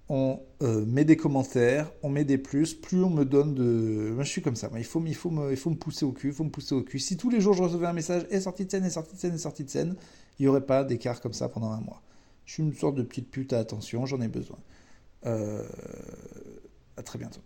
on 0.08 0.40
euh, 0.62 0.84
met 0.86 1.04
des 1.04 1.16
commentaires, 1.16 1.92
on 2.02 2.08
met 2.08 2.24
des 2.24 2.38
plus, 2.38 2.74
plus 2.74 3.02
on 3.02 3.10
me 3.10 3.24
donne 3.24 3.54
de... 3.54 4.10
Moi 4.14 4.24
je 4.24 4.30
suis 4.30 4.42
comme 4.42 4.56
ça, 4.56 4.70
il 4.76 4.84
faut, 4.84 5.02
il, 5.06 5.14
faut 5.14 5.30
me, 5.30 5.50
il 5.50 5.56
faut 5.56 5.70
me 5.70 5.76
pousser 5.76 6.04
au 6.04 6.12
cul, 6.12 6.28
il 6.28 6.34
faut 6.34 6.44
me 6.44 6.50
pousser 6.50 6.74
au 6.74 6.82
cul. 6.82 6.98
Si 6.98 7.16
tous 7.16 7.28
les 7.28 7.40
jours 7.40 7.52
je 7.52 7.62
recevais 7.62 7.86
un 7.86 7.92
message, 7.92 8.26
est 8.30 8.40
sorti 8.40 8.64
de 8.64 8.70
scène, 8.70 8.84
est 8.84 8.90
sorti 8.90 9.14
de 9.14 9.20
scène, 9.20 9.34
est 9.34 9.38
sorti 9.38 9.64
de 9.64 9.70
scène, 9.70 9.96
il 10.38 10.42
n'y 10.42 10.48
aurait 10.48 10.64
pas 10.64 10.82
d'écart 10.82 11.20
comme 11.20 11.34
ça 11.34 11.48
pendant 11.48 11.72
un 11.72 11.80
mois. 11.80 12.02
Je 12.46 12.54
suis 12.54 12.62
une 12.62 12.74
sorte 12.74 12.94
de 12.94 13.02
petite 13.02 13.30
pute 13.30 13.52
à 13.52 13.58
attention, 13.58 14.06
j'en 14.06 14.20
ai 14.22 14.28
besoin. 14.28 14.56
Euh, 15.26 15.68
à 16.96 17.02
très 17.02 17.18
bientôt. 17.18 17.42